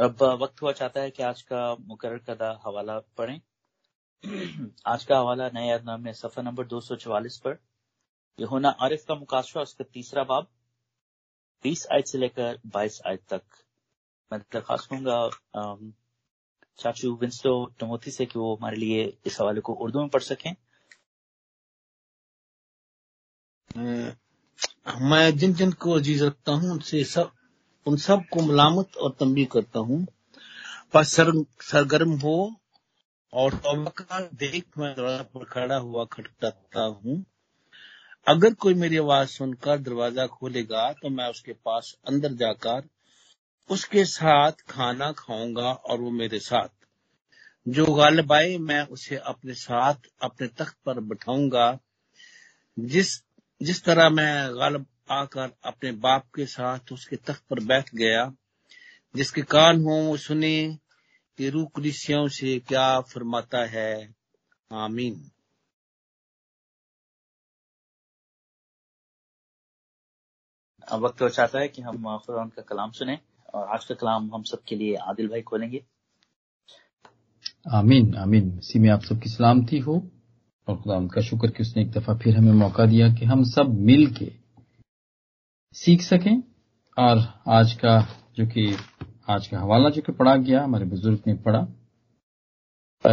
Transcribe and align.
अब 0.00 0.22
वक्त 0.22 0.62
हुआ 0.62 0.72
चाहता 0.72 1.00
है 1.00 1.10
कि 1.10 1.22
आज 1.22 1.42
का 1.42 1.74
मुकर 1.80 2.18
कदा 2.18 2.60
हवाला 2.66 2.98
पढ़ें। 2.98 3.40
आज 4.86 5.04
का 5.04 5.18
हवाला 5.18 5.48
नए 5.48 5.78
नाम 5.78 6.00
में 6.00 6.12
सफ़र 6.12 6.42
नंबर 6.42 6.66
244 6.66 7.36
पर। 7.36 7.58
यह 8.38 8.46
होना 8.46 8.68
आरिफ 8.68 9.04
का 9.08 9.14
मुकाशवा, 9.14 9.62
उसका 9.62 9.84
तीसरा 9.84 10.24
बाब। 10.24 10.46
20 11.64 11.86
आयत 11.92 12.06
से 12.06 12.18
लेकर 12.18 12.60
22 12.66 13.00
आयत 13.06 13.22
तक। 13.28 13.42
मैं 14.32 14.40
दरखास्त 14.40 14.88
करूँगा 14.90 15.28
चाचू 16.78 17.14
विंस्टो 17.16 17.54
टमोथी 17.80 18.10
से 18.10 18.26
कि 18.26 18.38
वो 18.38 18.56
हमारे 18.56 18.76
लिए 18.76 19.18
इस 19.26 19.40
हवाले 19.40 19.60
को 19.60 19.72
उर्दू 19.74 20.00
में 20.00 20.08
पढ़ 20.08 20.22
सकें। 20.22 20.54
मैं 25.10 25.38
जिन 25.38 25.54
जिन 25.54 25.72
को 25.72 25.92
अज़ीज़ 25.92 26.24
रखता 26.24 26.52
हूँ, 26.52 26.70
उनसे 26.70 27.04
सब 27.04 27.32
उन 27.86 27.96
सबको 27.98 28.42
मलामत 28.42 28.96
और 28.96 29.10
तंबी 29.20 29.44
करता 29.52 29.78
हूँ। 29.80 30.06
पर 30.94 31.04
सर, 31.04 31.32
सरगर्म 31.62 32.12
हो 32.18 32.54
और 33.32 33.54
देख 34.34 34.64
मैं 34.78 34.94
दरवाज़ा 34.94 35.22
पर 35.24 35.44
खड़ा 35.44 35.76
हुआ 35.76 36.04
खटखटाता 36.04 36.82
हूँ। 36.82 37.24
अगर 38.26 38.54
कोई 38.54 38.74
मेरी 38.74 38.96
आवाज़ 38.98 39.28
सुनकर 39.28 39.78
दरवाज़ा 39.78 40.26
खोलेगा 40.28 40.92
तो 40.92 41.08
मैं 41.10 41.28
उसके 41.30 41.52
पास 41.54 41.94
अंदर 42.08 42.32
जाकर 42.34 42.82
उसके 43.70 44.04
साथ 44.04 44.52
खाना 44.68 45.10
खाऊँगा 45.12 45.72
और 45.72 46.00
वो 46.00 46.10
मेरे 46.12 46.38
साथ। 46.40 46.68
जो 47.66 47.84
गालिब 47.86 48.32
आए 48.32 48.56
मैं 48.60 48.80
उसे 48.88 49.16
अपने 49.16 49.54
साथ 49.54 50.08
अपने 50.22 50.46
तख्त 50.48 50.76
पर 50.86 51.00
बैठाऊँगा। 51.02 51.78
जिस 52.76 53.12
जिस 53.60 53.82
तरह 53.84 54.08
मैं 54.10 54.56
गालिब 54.56 54.86
आकर 55.12 55.50
अपने 55.64 55.92
बाप 55.92 56.24
के 56.34 56.46
साथ 56.46 56.92
उसके 56.92 57.16
तख्त 57.16 57.44
पर 57.50 57.60
बैठ 57.64 57.94
गया 57.94 58.32
जिसके 59.14 59.42
कान 59.42 59.82
हो 59.82 59.96
वो 60.02 60.16
सुने 60.16 60.78
कि 61.38 61.48
रूह 61.48 61.66
कुलिसियों 61.74 62.26
से 62.28 62.58
क्या 62.58 63.00
फरमाता 63.00 63.64
है। 63.66 64.14
आमीन। 64.72 65.30
अब 70.88 71.04
वक्त 71.04 71.22
हो 71.22 71.28
चाहता 71.28 71.60
है 71.60 71.68
कि 71.68 71.82
हम 71.82 72.18
खुदा 72.18 72.44
का 72.46 72.62
कलाम 72.62 72.90
सुने 72.90 73.18
और 73.54 73.68
आज 73.68 73.84
का 73.84 73.94
कलाम 73.94 74.30
हम 74.34 74.42
सबके 74.42 74.76
लिए 74.76 74.94
आदिल 75.02 75.28
भाई 75.28 75.42
खोलेंगे। 75.42 75.84
आमीन 77.74 78.14
आमीन। 78.16 78.58
इसी 78.58 78.78
में 78.78 78.88
आप 78.90 79.02
सबकी 79.02 79.30
सलामती 79.30 79.78
हो 79.78 79.94
और 80.68 80.76
खुदा 80.82 80.96
उनका 80.96 81.20
शुक्र 81.20 81.50
कि 81.50 81.62
उसने 81.62 81.82
एक 81.82 81.90
दफ़ा 81.90 82.14
फिर 82.18 82.36
हमें 82.36 82.52
मौका 82.52 82.86
दिया 82.86 83.08
कि 83.14 83.24
हम 83.24 83.44
सब 83.44 83.74
मिल 83.80 84.06
के 84.14 84.41
सीख 85.72 86.00
सकें 86.00 86.42
और 86.98 87.42
आज 87.48 87.72
का 87.72 88.02
जो 88.36 88.46
कि, 88.46 88.76
आज 89.28 89.46
का 89.46 89.60
हवाला 89.60 89.90
जो 89.90 90.02
कि 90.02 90.12
पढ़ा 90.12 90.36
गया, 90.36 90.64
हमारे 90.64 90.84
बुज़ुर्ग 90.84 91.22
ने 91.26 91.34
पढ़ा 91.34 91.66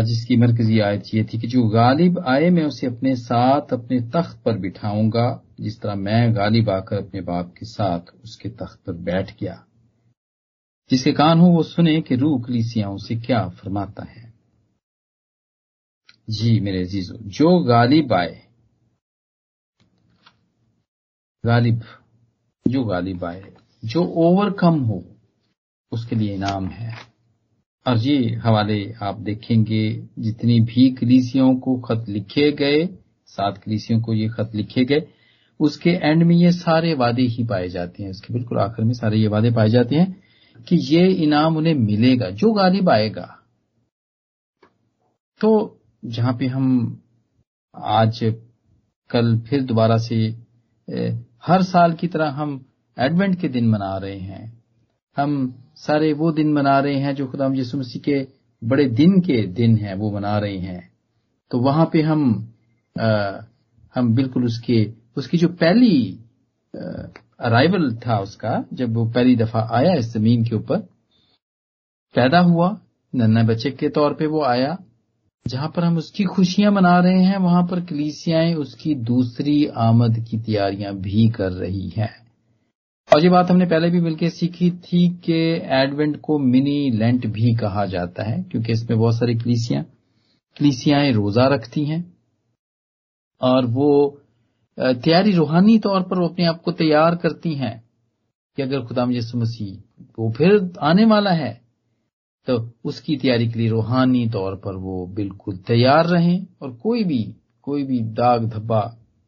जिसकी 0.01 0.37
मरकजी 0.37 0.79
आयत 0.79 1.03
ये 1.13 1.23
थी 1.23 1.39
कि 1.39 1.47
जो 1.47 1.63
गालिब 1.63 2.19
आए, 2.19 2.49
मैं 2.49 2.63
उसे 2.63 2.87
अपने 2.87 3.15
साथ, 3.15 3.73
अपने 3.73 4.01
तख्त 4.01 4.43
पर 4.43 4.57
बिठाऊँगा, 4.57 5.43
जिस 5.59 5.81
तरह 5.81 5.95
मैं 5.95 6.35
गालिब 6.35 6.69
आकर 6.69 6.97
अपने 6.97 7.21
बाप 7.21 7.53
के 7.57 7.65
साथ 7.65 7.99
उसके 8.23 8.49
तख्त 8.49 8.79
पर 8.85 8.93
बैठ 8.93 9.39
गया। 9.39 9.65
जिसके 10.89 11.11
कान 11.13 11.39
हो, 11.39 11.47
वो 11.47 11.63
सुने 11.63 12.01
कि 12.01 12.15
रूह 12.15 12.41
कलीसियाओं 12.41 12.97
से 12.97 13.15
क्या 13.15 13.49
फरमाता 13.49 14.03
है। 14.03 14.33
जी 16.29 16.59
मेरे 16.59 16.83
अजीजो, 16.83 17.15
जो 17.15 17.59
गालिब 17.59 18.13
आए, 18.13 18.47
गालिब 21.45 21.81
जो 22.69 22.83
गालिब 22.83 23.25
आए 23.25 23.43
जो 23.85 24.03
ओवरकम 24.03 24.79
हो, 24.79 25.03
उसके 25.91 26.15
लिए 26.15 26.33
इनाम 26.35 26.67
है। 26.67 26.93
और 27.85 27.97
ये 27.97 28.35
हवाले 28.35 28.93
आप 29.01 29.19
देखेंगे, 29.19 30.07
जितनी 30.19 30.59
भी 30.59 30.89
कलीसियों 30.91 31.55
को 31.55 31.77
खत 31.79 32.05
लिखे 32.09 32.51
गए, 32.51 32.85
सात 33.25 33.57
कलीसियों 33.57 34.01
को 34.01 34.13
ये 34.13 34.27
खत 34.29 34.51
लिखे 34.55 34.85
गए, 34.85 35.07
उसके 35.59 35.89
एंड 35.89 36.23
में 36.23 36.35
ये 36.35 36.51
सारे 36.51 36.93
वादे 36.93 37.21
ही 37.21 37.43
पाए 37.43 37.69
जाते 37.69 38.03
हैं। 38.03 38.09
उसके 38.09 38.33
बिल्कुल 38.33 38.59
आखिर 38.59 38.85
में 38.85 38.93
सारे 38.93 39.17
ये 39.17 39.27
वादे 39.27 39.51
पाए 39.51 39.69
जाते 39.69 39.95
हैं 39.95 40.15
कि 40.67 40.75
ये 40.75 41.07
इनाम 41.23 41.57
उन्हें 41.57 41.73
मिलेगा 41.73 42.29
जो 42.29 42.51
गालिब 42.51 42.89
आएगा 42.89 43.35
तो 45.41 45.79
जहाँ 46.05 46.33
पे 46.33 46.47
हम 46.47 46.67
आज 47.75 48.19
कल 49.09 49.37
फिर 49.39 49.63
दोबारा 49.63 49.97
से 49.97 50.29
हर 51.43 51.63
साल 51.63 51.93
की 51.93 52.07
तरह 52.07 52.29
हम 52.31 52.65
एडवेंट 52.97 53.39
के 53.41 53.47
दिन 53.47 53.67
मना 53.69 53.97
रहे 53.97 54.19
हैं। 54.19 54.61
हम 55.17 55.53
सारे 55.75 56.11
वो 56.13 56.31
दिन 56.31 56.53
मना 56.53 56.79
रहे 56.79 56.99
हैं 56.99 57.15
जो 57.15 57.27
खुदा 57.27 57.49
यसु 57.53 57.77
मसीह 57.77 58.01
के 58.01 58.27
बड़े 58.61 58.85
दिन 58.85 59.19
के 59.21 59.41
दिन 59.47 59.77
हैं 59.77 59.95
वो 59.95 60.11
मना 60.11 60.37
रहे 60.39 60.57
हैं। 60.57 60.89
तो 61.51 61.59
वहाँ 61.59 61.89
पे 61.93 62.01
हम 62.01 62.53
आ, 62.95 63.39
हम 63.95 64.13
बिल्कुल 64.15 64.45
उसके 64.45 64.93
उसकी 65.17 65.37
जो 65.37 65.47
पहली 65.47 66.19
अराइवल 67.39 67.95
था 67.97 68.19
उसका 68.19 68.65
जब 68.73 68.93
वो 68.93 69.05
पहली 69.05 69.35
दफ़ा 69.35 69.67
आया 69.71 69.93
इस 69.93 70.13
ज़मीन 70.13 70.43
के 70.45 70.55
ऊपर 70.55 70.79
पैदा 72.15 72.39
हुआ 72.39 72.69
नन्ना 73.13 73.43
बच्चे 73.43 73.71
के 73.71 73.89
तौर 73.89 74.13
पे 74.13 74.25
वो 74.25 74.43
आया 74.43 74.77
जहाँ 75.45 75.67
पर 75.75 75.83
हम 75.83 75.97
उसकी 75.97 76.23
खुशियाँ 76.23 76.71
मना 76.71 76.99
रहे 76.99 77.23
हैं, 77.23 77.37
वहाँ 77.37 77.63
पर 77.63 77.79
कलीसियाएँ 77.81 78.53
उसकी 78.53 78.95
दूसरी 78.95 79.65
आमद 79.65 80.25
की 80.31 80.37
तैयारियाँ 80.37 80.93
भी 80.95 81.29
कर 81.29 81.51
रही 81.51 81.89
हैं। 81.89 82.09
और 83.13 83.23
ये 83.23 83.29
बात 83.29 83.51
हमने 83.51 83.65
पहले 83.65 83.89
भी 83.89 84.01
मिलकर 84.01 84.29
सीखी 84.29 84.71
थी 84.71 85.07
कि 85.09 85.61
एडवेंट 85.65 86.19
को 86.21 86.37
मिनी 86.39 86.91
लेंट 86.91 87.27
भी 87.27 87.53
कहा 87.55 87.85
जाता 87.85 88.23
है, 88.23 88.41
क्योंकि 88.43 88.71
इसमें 88.71 88.99
बहुत 88.99 89.15
सारी 89.15 89.35
कलीसियाँ, 89.35 89.83
कलीसियाएँ 90.57 91.11
रोजा 91.11 91.47
रखती 91.47 91.85
हैं। 91.85 92.13
और 93.41 93.65
वो 93.65 94.21
तैयारी 94.77 95.31
रूहानी 95.31 95.79
तौर 95.79 96.01
पर 96.01 96.19
वो 96.19 96.27
अपने 96.27 96.45
आप 96.45 96.61
को 96.61 96.71
तैयार 96.71 97.15
करती 97.15 97.53
हैं 97.53 97.83
कि 98.57 98.61
अगर 98.61 98.81
खुदाम 98.81 99.11
यसु 99.11 99.37
मसीह, 99.37 99.77
वो 100.19 100.31
फिर 100.31 100.73
आने 100.81 101.05
वाला 101.05 101.31
है 101.31 101.68
तो 102.47 102.57
उसकी 102.85 103.15
तैयारी 103.17 103.47
के 103.47 103.59
लिए 103.59 103.69
रूहानी 103.69 104.27
तौर 104.29 104.55
पर 104.55 104.75
वो 104.75 105.05
बिल्कुल 105.07 105.57
तैयार 105.57 106.07
रहें 106.07 106.45
और 106.61 106.71
कोई 106.73 107.03
भी 107.03 107.23
कोई 107.63 107.83
भी 107.83 107.99
दाग 108.01 108.45
धब्बा, 108.49 108.81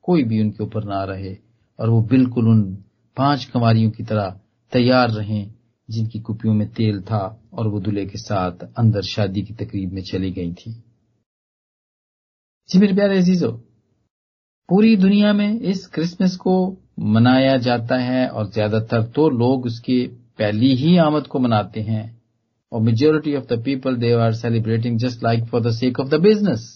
कोई 0.03 0.23
भी 0.23 0.41
उनके 0.41 0.63
ऊपर 0.63 0.83
ना 0.83 1.03
रहे 1.03 1.35
और 1.79 1.89
वो 1.89 2.01
बिल्कुल 2.01 2.47
उन 2.47 2.61
पाँच 3.17 3.45
कंवारियों 3.45 3.91
की 3.91 4.03
तरह 4.03 4.39
तैयार 4.71 5.11
रहें 5.11 5.51
जिनकी 5.89 6.19
कुपियों 6.19 6.53
में 6.53 6.67
तेल 6.67 7.01
था 7.01 7.41
और 7.53 7.67
वो 7.67 7.79
दूल्हे 7.79 8.05
के 8.05 8.17
साथ 8.17 8.63
अंदर 8.77 9.01
शादी 9.01 9.41
की 9.41 9.53
तकरीब 9.53 9.93
में 9.93 10.01
चली 10.01 10.31
गई 10.31 10.51
थी। 10.53 10.71
जी 12.69 12.79
मेरे 12.79 12.93
प्यारे 12.93 13.17
अजीजो, 13.17 13.51
पूरी 14.69 14.95
दुनिया 14.95 15.33
में 15.33 15.59
इस 15.61 15.85
क्रिसमस 15.87 16.35
को 16.35 16.55
मनाया 16.99 17.57
जाता 17.57 17.97
है 17.97 18.27
और 18.27 18.49
ज़्यादातर 18.51 19.03
तो 19.05 19.29
लोग 19.29 19.65
उसके 19.65 20.05
पहली 20.39 20.73
ही 20.75 20.95
आमद 20.97 21.27
को 21.27 21.39
मनाते 21.39 21.81
हैं। 21.81 22.20
और 22.71 22.81
majority 22.81 23.35
of 23.35 23.45
the 23.45 23.61
people 23.63 23.95
they 23.95 24.11
are 24.13 24.33
celebrating 24.33 24.97
just 24.99 25.23
like 25.23 25.43
for 25.45 25.61
the 25.61 25.71
sake 25.71 25.99
of 25.99 26.07
the 26.09 26.19
business 26.21 26.67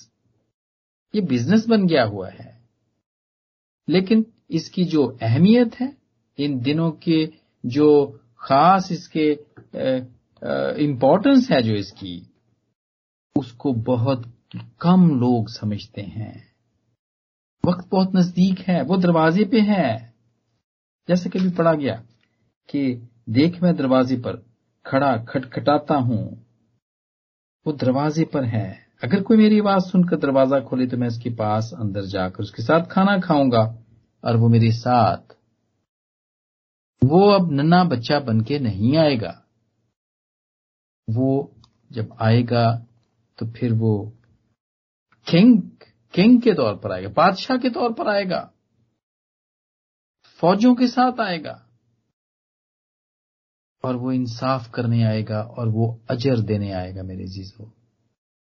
ये 1.14 1.22
बिज़नेस 1.24 1.68
बन 1.68 1.86
गया 1.88 2.04
हुआ 2.04 2.30
है। 2.30 2.54
लेकिन 3.88 4.26
इसकी 4.52 4.84
जो 4.84 5.06
अहमियत 5.22 5.76
है, 5.76 5.96
इन 6.38 6.60
दिनों 6.60 6.92
के 7.04 7.26
जो 7.64 7.88
खास 8.40 8.92
इसके 8.92 9.30
इम्पोर्टेंस 10.84 11.50
है 11.52 11.62
जो 11.64 11.76
इसकी, 11.76 12.22
उसको 13.36 13.74
बहुत 13.74 14.24
कम 14.82 15.10
लोग 15.20 15.50
समझते 15.50 16.02
हैं। 16.02 16.34
वक्त 17.64 17.88
बहुत 17.92 18.16
नज़दीक 18.16 18.60
है, 18.60 18.82
वो 18.82 18.98
दरवाजे 18.98 19.46
पे 19.46 19.60
है। 19.60 20.14
जैसे 21.08 21.30
कभी 21.30 21.50
पढ़ा 21.50 21.74
गया 21.74 21.96
कि 22.70 23.10
देख 23.30 23.62
मैं 23.64 23.76
दरवाजे 23.76 24.18
पर 24.18 24.44
खड़ा 24.86 25.16
खटखटाता 25.26 25.96
हूँ। 25.98 26.24
वो 27.66 27.74
दरवाजे 27.74 28.24
पर 28.26 28.44
है। 28.46 28.68
अगर 29.04 29.22
कोई 29.24 29.38
मेरी 29.38 29.60
आवाज़ 29.60 29.84
सुनकर 29.84 30.18
दरवाज़ा 30.18 30.60
खोले 30.60 30.88
तो 30.88 30.98
मैं 30.98 31.08
उसके 31.08 31.30
पास 31.30 31.72
अंदर 31.80 32.06
जाकर 32.08 32.44
उसके 32.44 32.64
साथ 32.64 32.86
खाना 32.86 33.18
खाऊँगा 33.20 33.64
और 34.24 34.38
वो 34.38 34.50
मेरे 34.50 34.72
साथ। 34.72 35.36
वो 37.02 37.28
अब 37.30 37.52
नन्ना 37.52 37.84
बच्चा 37.84 38.20
बन 38.20 38.42
के 38.42 38.60
नहीं 38.60 38.96
आएगा। 38.98 39.34
वो 41.08 41.52
जब 41.92 42.16
आएगा 42.22 42.66
तो 43.40 43.46
फिर 43.48 43.74
वो 43.74 43.98
किंग 45.28 45.62
किंग 46.14 46.42
के 46.42 46.54
तौर 46.54 46.76
पर 46.76 46.92
आएगा, 46.92 47.10
बादशाह 47.10 47.58
के 47.58 47.70
तौर 47.70 47.94
पर 47.94 48.08
आएगा, 48.08 48.40
फौजों 50.40 50.74
के 50.76 50.88
साथ 50.88 51.20
आएगा। 51.22 51.65
और 53.86 53.96
वो 53.96 54.12
इंसाफ 54.12 54.70
करने 54.74 55.04
आएगा 55.04 55.42
और 55.58 55.70
वो 55.70 56.00
अजर 56.10 56.40
देने 56.40 56.72
आएगा 56.72 57.04
मेरे 57.04 57.26
जीजो 57.26 57.72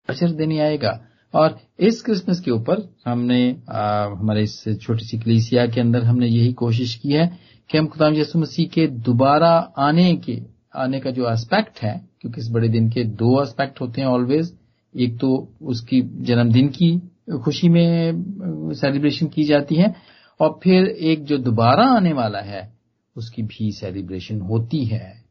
अजर 0.09 0.31
देने 0.31 0.59
आएगा। 0.59 1.01
और 1.35 1.59
इस 1.81 2.01
क्रिसमस 2.03 2.41
के 2.41 2.51
ऊपर 2.51 2.95
हमने 3.07 3.57
आ, 3.71 4.05
हमारे 4.05 4.43
इस 4.43 4.65
छोटी 4.83 5.05
सी 5.05 5.19
कलीसिया 5.19 5.67
के 5.67 5.81
अंदर 5.81 6.05
हमने 6.05 6.27
यही 6.27 6.53
कोशिश 6.53 6.95
की 6.95 7.13
है 7.13 7.27
कि 7.71 7.79
हम 7.79 7.87
खुदाम 7.87 8.15
यसु 8.15 8.39
मसीह 8.39 8.67
के 8.67 8.87
दोबारा 8.87 9.51
आने 9.79 10.15
के 10.17 10.41
आने 10.75 11.01
का 11.01 11.11
जो 11.11 11.31
एस्पेक्ट 11.33 11.79
है 11.79 12.09
क्योंकि 12.21 12.41
इस 12.41 12.51
बड़े 12.51 12.69
दिन 12.69 12.89
के 12.91 13.05
दो 13.05 13.43
एस्पेक्ट 13.43 13.81
होते 13.81 14.01
हैं 14.01 14.09
ऑलवेज 14.09 14.57
एक 14.95 15.19
तो 15.19 15.49
उसकी 15.63 16.01
जन्मदिन 16.03 16.69
की 16.69 16.99
खुशी 17.45 17.69
में 17.69 18.73
सेलिब्रेशन 18.75 19.27
की 19.27 19.45
जाती 19.45 19.75
है। 19.75 19.95
और 20.41 20.59
फिर 20.63 20.85
एक 20.85 21.25
जो 21.25 21.37
दोबारा 21.39 21.85
आने 21.87 22.13
वाला 22.13 22.39
है 22.39 22.76
उसकी 23.17 23.43
भी 23.45 23.71
सेलिब्रेशन 23.73 24.41
होती 24.41 24.85
है। 24.85 25.25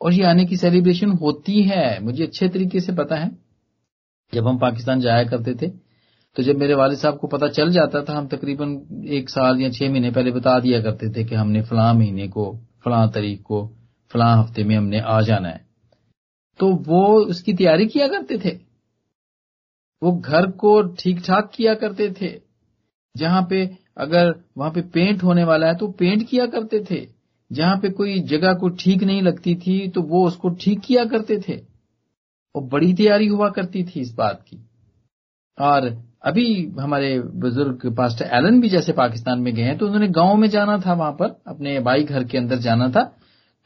और 0.00 0.12
ये 0.12 0.24
आने 0.24 0.44
की 0.44 0.56
सेलिब्रेशन 0.56 1.10
होती 1.12 1.62
है, 1.62 2.00
मुझे 2.00 2.24
अच्छे 2.24 2.48
तरीके 2.48 2.80
से 2.80 2.92
पता 2.92 3.16
है। 3.16 3.30
जब 4.32 4.46
हम 4.48 4.58
पाकिस्तान 4.58 5.00
जाया 5.00 5.24
करते 5.24 5.54
थे 5.54 5.70
तो 6.36 6.42
जब 6.42 6.56
मेरे 6.56 6.74
वाले 6.74 6.96
साहब 6.96 7.16
को 7.18 7.26
पता 7.26 7.46
चल 7.48 7.70
जाता 7.72 8.02
था, 8.02 8.12
हम 8.12 8.26
तकरीबन 8.28 9.04
एक 9.10 9.30
साल 9.30 9.60
या 9.60 9.70
छह 9.70 9.90
महीने 9.90 10.10
पहले 10.10 10.30
बता 10.30 10.58
दिया 10.60 10.80
करते 10.82 11.08
थे 11.10 11.24
कि 11.24 11.34
हमने 11.34 11.62
फलां 11.62 11.94
महीने 11.94 12.28
को, 12.28 12.44
फलां 12.84 13.08
तारीख 13.08 13.42
को, 13.42 13.66
फलां 14.10 14.38
हफ़्ते 14.38 14.64
में 14.64 14.76
हमने 14.76 15.00
आ 15.00 15.20
जाना 15.20 15.48
है। 15.48 15.66
तो 16.60 16.72
वो 16.84 17.02
उसकी 17.24 17.52
तैयारी 17.52 17.86
किया 17.86 18.08
करते 18.08 18.38
थे। 18.38 18.50
वो 20.02 20.12
घर 20.12 20.50
को 20.50 20.82
ठीक 20.94 21.20
ठाक 21.20 21.50
किया 21.54 21.74
करते 21.74 22.10
थे। 22.20 22.30
जहाँ 23.14 23.46
पे 23.50 23.64
अगर 23.96 24.34
वहाँ 24.56 24.70
पे 24.70 24.80
पेंट 24.88 25.22
होने 25.22 25.44
वाला 25.44 25.66
है 25.66 25.74
तो 25.74 25.88
पेंट 25.92 26.28
किया 26.28 26.46
करते 26.46 26.84
थे। 26.90 27.00
जहाँ 27.50 27.76
पे 27.76 27.88
कोई 27.90 28.18
जगह 28.22 28.54
को 28.54 28.68
ठीक 28.76 29.02
नहीं 29.02 29.22
लगती 29.22 29.54
थी 29.56 29.88
तो 29.88 30.02
वो 30.02 30.26
उसको 30.26 30.48
ठीक 30.54 30.80
किया 30.80 31.04
करते 31.04 31.38
थे। 31.38 31.58
और 32.54 32.62
बड़ी 32.64 32.92
तैयारी 32.94 33.26
हुआ 33.26 33.48
करती 33.48 33.84
थी 33.84 34.00
इस 34.00 34.12
बात 34.14 34.42
की। 34.48 34.58
और 35.58 35.86
अभी 36.22 36.44
हमारे 36.80 37.18
बुज़ुर्ग 37.20 37.86
पास्टर 37.96 38.24
एलन 38.32 38.60
भी 38.60 38.68
जैसे 38.68 38.92
पाकिस्तान 38.92 39.40
में 39.40 39.54
गए 39.54 39.62
हैं 39.62 39.76
तो 39.78 39.86
उन्होंने 39.86 40.08
गाँव 40.08 40.36
में 40.36 40.48
जाना 40.48 40.78
था 40.78 40.94
वहाँ 40.94 41.12
पर, 41.12 41.42
अपने 41.46 41.78
बाई 41.80 42.04
घर 42.04 42.24
के 42.24 42.38
अंदर 42.38 42.58
जाना 42.58 42.88
था। 42.88 43.02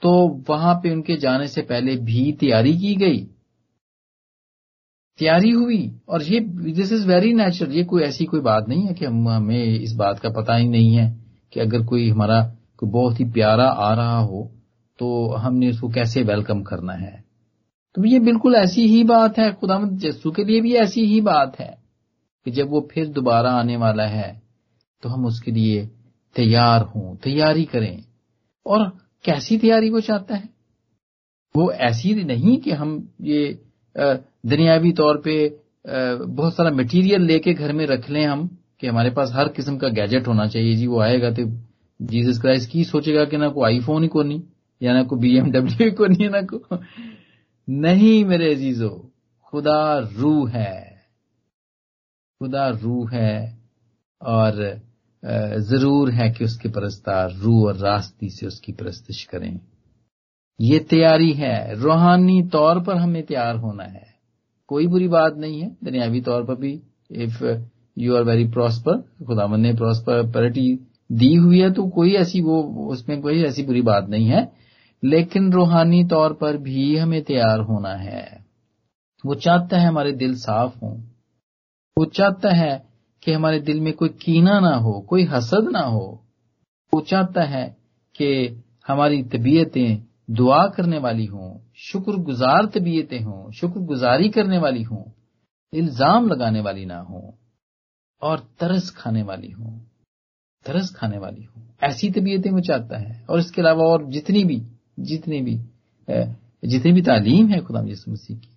तो 0.03 0.11
वहाँ 0.49 0.75
पे 0.75 0.91
उनके 0.91 1.17
जाने 1.17 1.49
से 1.49 1.63
पहले 1.63 1.97
भी 1.97 2.33
तैयारी 2.33 2.73
की 2.79 2.95
गई। 2.97 3.19
तैयारी 5.19 5.51
हुई, 5.51 5.93
और 6.09 6.23
ये 6.23 6.41
दिस 6.41 6.93
इज़ 6.93 7.07
वेरी 7.09 7.33
नेचुरल 7.33 7.73
ये 7.73 7.85
कोई 7.85 8.03
ऐसी 8.03 8.25
कोई 8.25 8.41
बात 8.41 8.69
नहीं 8.69 8.87
है 8.87 8.95
कि 8.95 9.05
हम, 9.05 9.29
हमें 9.29 9.65
इस 9.65 9.93
बात 9.93 10.19
का 10.19 10.31
पता 10.31 10.57
ही 10.57 10.69
नहीं 10.69 10.95
है 10.95 11.11
कि 11.53 11.61
अगर 11.61 11.83
कोई 11.83 12.09
हमारा 12.11 12.41
कोई 12.83 12.91
बहुत 12.91 13.21
ही 13.21 13.25
प्यारा 13.25 13.65
आ 13.65 13.93
रहा 13.95 14.19
हो 14.19 14.51
तो 14.99 15.09
हमने 15.35 15.69
उसको 15.71 15.89
कैसे 15.89 16.23
वेलकम 16.23 16.63
करना 16.63 16.93
है? 16.93 17.25
तो 17.95 18.05
ये 18.05 18.19
बिल्कुल 18.21 18.55
ऐसी 18.55 18.87
ही 18.87 19.03
बात 19.05 19.39
है 19.39 19.53
खुदामद 19.53 19.99
जस्सू 19.99 20.31
के 20.31 20.45
लिए 20.45 20.61
भी 20.61 20.75
ऐसी 20.75 21.05
ही 21.07 21.21
बात 21.21 21.59
है 21.61 21.77
कि 22.47 22.51
जब 22.51 22.71
वो 22.71 22.89
फिर 22.93 23.07
दोबारा 23.09 23.51
आने 23.51 23.77
वाला 23.77 24.07
है 24.07 24.41
तो 25.03 25.09
हम 25.09 25.27
उसके 25.27 25.51
लिए 25.51 25.85
तैयार 26.37 26.83
हों, 26.83 27.15
तैयारी 27.17 27.65
करें। 27.65 28.05
और 28.67 28.89
कैसी 29.25 29.59
तैयारी 29.59 29.91
वो 29.91 30.01
चाहता 30.01 30.35
है? 30.35 30.49
वो 31.55 31.71
ऐसी 31.73 32.15
नहीं 32.25 32.57
कि 32.57 32.71
हम 32.71 33.09
ये 33.21 33.59
दुनियावी 33.97 34.93
तौर 34.93 35.21
पे 35.25 35.35
बहुत 35.87 36.55
सारा 36.55 36.71
मटेरियल 36.71 37.23
लेके 37.23 37.55
घर 37.55 37.73
में 37.73 37.87
रख 37.87 38.09
लें 38.11 38.25
हम, 38.27 38.47
कि 38.81 38.87
हमारे 38.87 39.11
पास 39.11 39.33
हर 39.33 39.49
किस्म 39.49 39.77
का 39.77 39.89
गैजेट 39.91 40.29
होना 40.29 40.47
चाहिए, 40.47 40.75
जी 40.77 40.87
वो 40.87 41.01
आएगा 41.01 41.31
तो 41.31 41.47
जीसस 42.03 42.41
क्राइस्ट 42.41 42.71
की 42.71 42.85
सोचेगा 42.85 43.25
कि 43.25 43.37
ना 43.37 43.49
कोई 43.49 43.73
आईफोन 43.73 44.03
ही 44.03 44.09
को 44.09 44.23
नहीं, 44.23 44.43
या 44.83 44.93
ना 44.95 45.03
बीएमडब्ल्यू 45.13 45.91
को 45.93 46.07
नहीं, 46.07 46.29
ना 46.29 46.43
को 46.43 46.79
नहीं 47.69 48.25
मेरे 48.25 48.55
अजीजो, 48.55 48.89
खुदा 49.47 49.99
रूह 49.99 50.51
है। 50.51 51.03
खुदा 52.41 52.69
रूह 52.69 53.11
है 53.11 53.59
और 54.23 54.81
ज़रूर 55.61 56.11
है 56.11 56.31
कि 56.31 56.45
उसके 56.45 56.69
परस्तार 56.69 57.33
रूह 57.33 57.67
और 57.69 57.77
रास्ती 57.77 58.29
से 58.31 58.47
उसकी 58.47 58.73
परस्तिश 58.73 59.23
करें। 59.25 59.61
ये 60.61 60.79
तैयारी 60.79 61.33
है। 61.33 61.75
रूहानी 61.75 62.43
तौर 62.43 62.81
पर 62.81 62.97
हमें 62.97 63.23
तैयार 63.23 63.57
होना 63.57 63.85
है। 63.85 64.07
कोई 64.69 64.87
बुरी 64.87 65.09
बात 65.09 65.37
नहीं 65.37 65.61
है। 65.61 65.77
दुनियावी 65.85 66.21
तौर 66.21 66.45
पर 66.45 66.55
भी 66.55 66.73
if 67.11 67.45
you 67.99 68.17
are 68.17 68.23
very 68.23 68.49
prosper 68.49 69.01
खुदावन 69.27 69.61
ने 69.61 69.73
प्रॉस्परिटी 69.75 70.75
दी 71.13 71.35
हुई 71.35 71.61
है 71.61 71.73
तो 71.73 71.89
कोई 71.89 72.15
ऐसी 72.15 72.41
वो, 72.41 72.63
उसमें 72.63 73.23
कोई 73.23 73.45
ऐसी 73.45 73.63
बुरी 73.63 73.83
बात 73.83 74.09
नहीं 74.09 74.27
है। 74.27 74.53
लेकिन 75.05 75.53
रूहानी 75.53 76.05
तौर 76.05 76.33
पर 76.33 76.57
भी 76.57 76.97
हमें 76.97 77.23
तैयार 77.23 77.61
होना 77.61 77.89
है। 77.89 78.45
वो 79.27 79.35
चाहता 79.35 79.79
है 79.79 79.87
हमारे 79.87 80.13
दिल 80.13 80.35
साफ़ 80.35 80.79
हों। 80.79 81.01
वो 81.99 82.05
चाहता 82.05 82.55
है 82.55 82.89
कि 83.23 83.33
हमारे 83.33 83.61
दिल 83.61 83.81
में 83.81 83.93
कोई 83.93 84.09
कीना 84.09 84.61
ना 84.61 84.75
हो, 84.75 85.01
कोई 85.01 85.25
हसद 85.25 85.69
ना 85.73 85.81
हो। 85.81 86.25
वो 86.95 87.01
चाहता 87.01 87.43
है 87.43 87.77
कि 88.17 88.63
हमारी 88.87 89.23
तबीयतें 89.23 90.03
दुआ 90.31 90.67
करने 90.67 90.99
वाली 90.99 91.25
हों, 91.25 91.73
शुक्रगुजार 91.77 92.67
तबीयतें 92.67 93.21
हों, 93.21 93.51
शुक्रगुजारी 93.51 94.29
करने 94.29 94.59
वाली 94.59 94.83
हों, 94.83 95.05
इल्ज़ाम 95.73 96.29
लगाने 96.29 96.61
वाली 96.61 96.85
ना 96.85 96.99
हो, 96.99 97.39
और 98.23 98.39
तरस 98.61 98.91
खाने 98.91 99.23
वाली 99.23 99.51
हों। 99.51 99.92
तरस 100.67 100.91
खाने 100.91 101.19
वाली 101.19 101.43
हो। 101.45 101.63
ऐसी 101.83 102.11
तबीयतें 102.11 102.51
वो 102.51 102.61
चाहता 102.61 102.99
है। 102.99 103.25
और 103.31 103.39
इसके 103.39 103.61
अलावा 103.63 103.85
और 103.85 104.07
जितनी 104.11 104.45
भी 104.45 104.63
जितनी 105.01 105.41
भी 105.41 105.61
जितनी 106.63 106.93
भी 106.93 107.03
तालीम 107.03 107.49
है 107.49 107.61
खुदा 107.61 107.83
मसीह 107.83 108.37
की, 108.37 108.49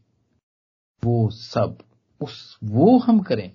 वो 1.04 1.30
सब, 1.30 1.78
उस, 2.22 2.58
वो 2.64 2.98
हम 2.98 3.20
करें 3.20 3.52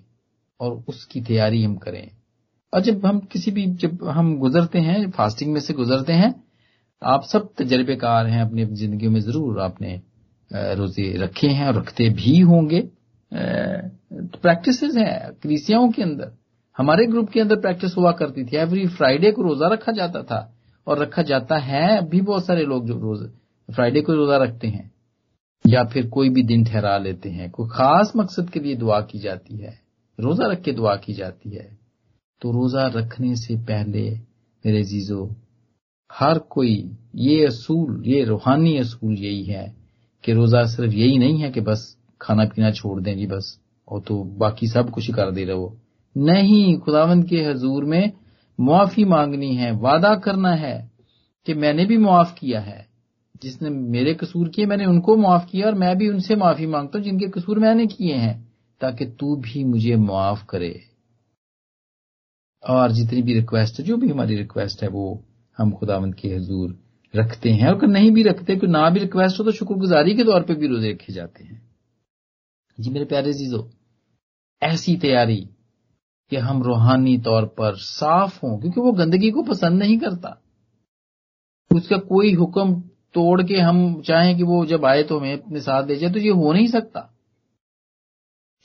और 0.59 0.83
उसकी 0.87 1.21
तैयारी 1.21 1.63
हम 1.63 1.75
करें। 1.75 2.11
और 2.73 2.81
जब 2.81 3.05
हम 3.05 3.19
किसी 3.21 3.51
भी, 3.51 3.65
जब 3.65 4.03
हम 4.03 4.37
गुजरते 4.37 4.79
हैं, 4.79 5.09
फास्टिंग 5.11 5.53
में 5.53 5.59
से 5.61 5.73
गुजरते 5.73 6.13
हैं, 6.13 6.33
आप 7.01 7.23
सब 7.23 7.49
तजर्बेकार 7.57 8.27
हैं, 8.27 8.41
अपनी 8.41 8.65
ज़िंदगी 8.65 9.07
में 9.07 9.19
ज़रूर 9.21 9.59
आपने 9.61 10.01
रोज़े 10.51 11.11
रखे 11.17 11.47
हैं 11.47 11.67
और 11.67 11.75
रखते 11.75 12.09
भी 12.09 12.39
होंगे। 12.39 12.81
तो 12.81 14.39
प्रैक्टिस 14.39 14.83
है 14.83 15.31
क्रिसियाओं 15.41 15.89
के 15.91 16.01
अंदर। 16.03 16.31
हमारे 16.77 17.05
ग्रुप 17.05 17.29
के 17.29 17.39
अंदर 17.39 17.55
प्रैक्टिस 17.55 17.97
हुआ 17.97 18.11
करती 18.11 18.43
थी। 18.43 18.57
एवरी 18.57 18.87
फ्राइडे 18.87 19.31
को 19.31 19.41
रोजा 19.41 19.67
रखा 19.67 19.91
जाता 19.91 20.23
था 20.23 20.55
और 20.87 20.99
रखा 20.99 21.21
जाता 21.21 21.57
है 21.57 21.97
अभी 21.97 22.21
बहुत 22.21 22.45
सारे 22.45 22.63
लोग 22.63 22.87
जो 22.87 22.93
रोज 22.93 23.29
फ्राइडे 23.73 24.01
को 24.01 24.13
रोजा 24.13 24.37
रखते 24.37 24.67
हैं 24.67 24.91
या 25.67 25.83
फिर 25.83 26.07
कोई 26.07 26.29
भी 26.29 26.43
दिन 26.43 26.65
ठहरा 26.65 26.97
लेते 26.97 27.29
हैं। 27.29 27.49
कोई 27.51 27.69
खास 27.69 28.13
मकसद 28.17 28.49
के 28.49 28.59
लिए 28.59 28.75
दुआ 28.75 29.01
की 29.01 29.19
जाती 29.19 29.57
है। 29.57 29.79
रोजा 30.19 30.47
रख 30.47 30.61
के 30.61 30.71
दुआ 30.71 30.95
की 30.95 31.13
जाती 31.13 31.49
है। 31.49 31.77
तो 32.41 32.51
रोजा 32.51 32.87
रखने 32.87 33.35
से 33.35 33.55
पहले, 33.55 34.11
मेरे 34.65 34.83
जीजो 34.83 35.35
हर 36.11 36.39
कोई, 36.39 36.97
ये 37.15 37.45
असूल, 37.45 38.03
ये 38.05 38.23
रूहानी 38.23 38.77
असूल 38.77 39.13
यही 39.13 39.43
है 39.43 39.75
कि 40.23 40.33
रोजा 40.33 40.63
सिर्फ़ 40.63 40.93
यही 40.93 41.17
नहीं 41.17 41.37
है 41.37 41.51
कि 41.51 41.61
बस 41.61 41.97
खाना 42.21 42.45
पीना 42.45 42.71
छोड़ 42.71 43.01
दें 43.01 43.17
जी 43.17 43.25
बस, 43.25 43.59
और 43.87 44.01
तो 44.01 44.23
बाकी 44.23 44.67
सब 44.67 44.89
कुछ 44.89 45.11
कर 45.11 45.31
दे 45.31 45.43
रहो। 45.43 45.77
नहीं 46.17 46.77
खुदावंद 46.77 47.25
के 47.25 47.41
हजूर 47.41 47.85
में 47.85 48.11
मुआफी 48.59 49.05
मांगनी 49.05 49.55
है, 49.55 49.71
वादा 49.71 50.15
करना 50.15 50.51
है 50.51 50.91
कि 51.45 51.53
मैंने 51.53 51.85
भी 51.85 51.97
मुआफ 51.97 52.35
किया 52.39 52.59
है। 52.59 52.87
जिसने 53.41 53.69
मेरे 53.69 54.13
कसूर 54.13 54.49
किए, 54.49 54.65
मैंने 54.65 54.85
उनको 54.85 55.15
मुआफ 55.15 55.49
किया 55.51 55.67
और 55.67 55.75
मैं 55.75 55.97
भी 55.97 56.09
उनसे 56.09 56.35
माफ़ी 56.35 56.65
माँगता 56.65 56.97
हूँ, 56.97 57.05
जिनके 57.05 57.27
कसूर 57.27 57.59
मैंने 57.59 57.87
किए 57.87 58.15
हैं, 58.15 58.53
ताकि 58.81 59.05
तू 59.05 59.35
भी 59.35 59.63
मुझे 59.63 59.95
मुआफ 59.95 60.45
करे। 60.49 60.81
और 62.69 62.91
जितनी 62.91 63.21
भी 63.21 63.33
रिक्वेस्ट 63.33 63.79
है, 63.79 63.85
जो 63.85 63.97
भी 63.97 64.09
हमारी 64.09 64.35
रिक्वेस्ट 64.35 64.83
है, 64.83 64.89
वो 64.89 65.23
हम 65.57 65.71
खुदावंत 65.71 66.15
के 66.15 66.29
हजूर 66.29 66.79
रखते 67.15 67.49
हैं। 67.49 67.67
और 67.67 67.87
नहीं 67.87 68.11
भी 68.11 68.23
रखते 68.23 68.55
कि 68.55 68.67
ना 68.67 68.89
भी 68.89 68.99
रिक्वेस्ट 68.99 69.39
हो 69.39 69.43
तो 69.43 69.51
शुक्रगुजारी 69.51 70.15
के 70.15 70.23
तौर 70.23 70.43
पे 70.43 70.53
भी 70.53 70.67
रोज़े 70.67 70.91
रखे 70.91 71.13
जाते 71.13 71.43
हैं। 71.43 71.71
जी 72.79 72.89
मेरे 72.89 73.05
प्यारे 73.05 73.33
चीज़ों 73.33 73.63
ऐसी 74.63 74.97
तैयारी 74.97 75.49
कि 76.31 76.37
हम 76.37 76.63
रूहानी 76.63 77.17
तौर 77.17 77.45
पर 77.45 77.75
साफ़ 77.75 78.39
हों, 78.45 78.59
क्योंकि 78.59 78.81
वो 78.81 78.91
गंदगी 78.91 79.31
को 79.31 79.43
पसंद 79.43 79.79
नहीं 79.79 79.97
करता। 79.97 80.41
उसका 81.75 81.97
कोई 81.97 82.33
हुक्म 82.33 82.81
तोड़ 83.13 83.41
के 83.43 83.57
हम 83.57 84.01
चाहें 84.01 84.37
कि 84.37 84.43
वो 84.43 84.65
जब 84.65 84.85
आए 84.85 85.03
तो 85.03 85.19
हमें 85.19 85.33
अपने 85.33 85.59
साथ 85.59 85.87
ले 85.87 85.95
जाए 85.95 86.11
तो 86.11 86.19
ये 86.19 86.29
हो 86.29 86.53
नहीं 86.53 86.67
सकता। 86.67 87.13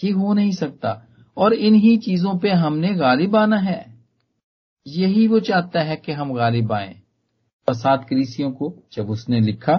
ये 0.04 0.10
हो 0.10 0.34
नहीं 0.34 0.52
सकता। 0.52 1.02
और 1.36 1.52
इन्हीं 1.52 1.98
चीज़ों 1.98 2.38
पे 2.38 2.50
हमने 2.50 2.94
गालिब 2.94 3.36
आना 3.36 3.56
है। 3.56 3.94
यही 4.86 5.26
वो 5.28 5.40
चाहता 5.40 5.80
है 5.80 5.96
कि 5.96 6.12
हम 6.12 6.32
गालिब 6.34 6.72
आए। 6.72 6.96
सात 7.68 8.06
कलीसियों 8.10 8.50
को 8.52 8.72
जब 8.92 9.10
उसने 9.10 9.40
लिखा 9.40 9.76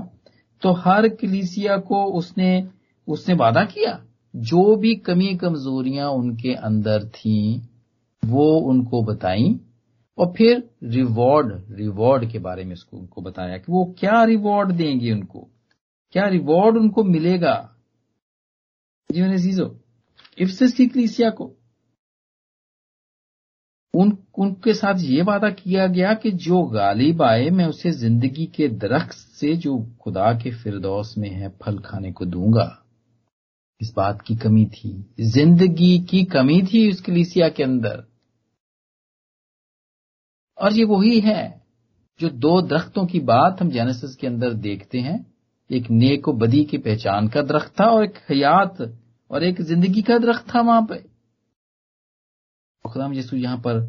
तो 0.62 0.72
हर 0.72 1.08
कलीसिया 1.10 1.78
को 1.78 2.06
उसने 2.06 2.70
उसने 3.08 3.36
वादा 3.36 3.64
किया। 3.66 4.04
जो 4.36 4.76
भी 4.76 4.96
कमी 4.96 5.36
कमजोरियाँ 5.36 6.10
उनके 6.10 6.54
अंदर 6.54 7.08
थीं 7.08 7.62
वो 8.28 8.46
उनको 8.60 9.04
बताई 9.04 9.60
और 10.18 10.34
फिर 10.38 10.70
रिवॉर्ड 10.84 11.54
रिवॉर्ड 11.72 12.32
के 12.32 12.40
बारे 12.40 12.66
में 12.66 12.74
उसको, 12.74 12.98
उनको 12.98 13.22
बताया 13.22 13.58
कि 13.58 13.72
वो 13.72 13.96
क्या 14.00 14.24
रिवॉर्ड 14.24 14.72
देंगे 14.72 15.12
उनको? 15.12 15.48
क्या 16.12 16.28
रिवॉर्ड 16.28 16.78
उनको 16.78 17.04
मिलेगा? 17.04 17.76
जी 19.12 19.22
मैंने 19.22 19.38
सीजो 19.38 19.76
इफ्सिस 20.38 20.74
की 20.74 20.88
क्लीसिया 20.88 21.30
को। 21.30 21.54
उन, 23.94 24.18
उनके 24.38 24.74
साथ 24.74 25.00
ये 25.00 25.22
वादा 25.22 25.50
किया 25.50 25.88
गया 25.88 26.14
कि 26.14 26.32
जो 26.32 26.64
गालिब 26.64 27.22
आए, 27.22 27.50
मैं 27.50 27.66
उसे 27.66 27.92
ज़िंदगी 27.92 28.46
के 28.46 28.68
दरख्त 28.68 29.14
से, 29.14 29.56
जो 29.56 29.78
खुदा 30.02 30.34
के 30.34 30.52
फिरदौस 30.52 31.16
में 31.18 31.30
है, 31.30 31.50
फल 31.64 31.78
खाने 31.78 32.12
को 32.12 32.26
दूँगा। 32.26 32.84
इस 33.82 33.94
बात 33.98 34.22
की 34.22 34.36
कमी 34.36 34.66
थी। 34.66 35.14
ज़िंदगी 35.22 36.00
की 36.00 36.24
कमी 36.26 36.62
थी 36.62 36.90
उस 36.90 37.02
कलीसिया 37.02 37.50
के 37.50 37.64
अंदर। 37.64 38.04
और 40.58 40.74
ये 40.74 40.84
वही 40.86 41.20
है 41.20 41.44
जो 42.20 42.30
दो 42.30 42.62
दरख्तों 42.62 43.06
की 43.06 43.20
बात 43.26 43.62
हम 43.62 43.70
जेनेसिस 43.70 44.16
के 44.16 44.28
अंदर 44.28 44.54
देखते 44.60 45.00
हैं। 45.00 45.26
एक 45.70 45.90
नेक 45.92 46.30
बदी 46.36 46.64
की 46.64 46.78
पहचान 46.78 47.28
का 47.28 47.42
दरख्त 47.44 47.74
था 47.80 47.86
और 47.86 48.04
एक 48.04 48.18
हयात 48.30 48.82
और 49.32 49.44
एक 49.44 49.62
ज़िंदगी 49.62 50.02
का 50.02 50.18
दरख्त 50.18 50.46
था 50.56 50.62
वहाँ 50.62 50.82
पर 50.82 51.04
खुदाम 52.86 53.14
यीशु 53.14 53.36
यहाँ 53.38 53.58
पर 53.58 53.82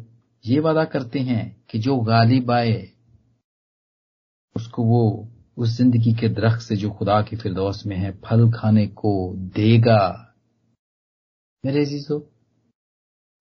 ये 0.45 0.59
वादा 0.59 0.83
करते 0.85 1.19
हैं 1.21 1.43
कि 1.69 1.79
जो 1.79 1.95
गालिब 1.97 2.51
आए, 2.51 2.89
उसको 4.55 4.83
वो 4.83 5.27
उस 5.57 5.69
ज़िंदगी 5.69 6.13
के 6.13 6.29
दरख्त 6.29 6.61
से 6.61 6.75
जो 6.75 6.89
खुदा 6.89 7.21
की 7.21 7.35
फिरदौस 7.35 7.83
में 7.85 7.95
है, 7.95 8.11
फल 8.19 8.49
खाने 8.51 8.85
को 8.87 9.33
देगा। 9.55 10.01
मेरे 11.63 11.85
जीजो 11.85 12.21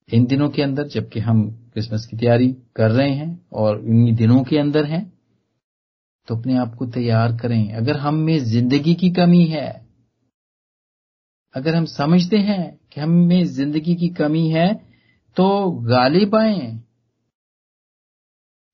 इन 0.09 0.27
दिनों 0.27 0.49
के 0.49 0.63
अंदर 0.63 0.89
जबकि 0.89 1.21
हम 1.21 1.49
क्रिसमस 1.79 2.07
की 2.07 2.17
तैयारी 2.17 2.47
कर 2.77 2.91
रहे 2.91 3.11
हैं 3.11 3.31
और 3.55 3.85
इन 3.87 4.15
दिनों 4.17 4.43
के 4.45 4.59
अंदर 4.59 4.85
हैं 4.87 5.03
तो 6.29 6.37
अपने 6.37 6.57
आप 6.59 6.75
को 6.75 6.87
तैयार 6.89 7.37
करें। 7.37 7.73
अगर 7.75 7.97
हम 7.97 8.15
में 8.17 8.39
ज़िंदगी 8.45 8.95
की 8.95 9.11
कमी 9.11 9.45
है, 9.47 9.69
अगर 11.55 11.75
हम 11.75 11.85
समझते 11.87 12.39
हैं 12.39 12.79
कि 12.93 13.01
हम 13.01 13.11
में 13.29 13.45
ज़िंदगी 13.47 13.95
की 13.95 14.09
कमी 14.15 14.49
है 14.49 14.73
तो 15.37 15.47
गालिब 15.87 16.35
आए। 16.37 16.67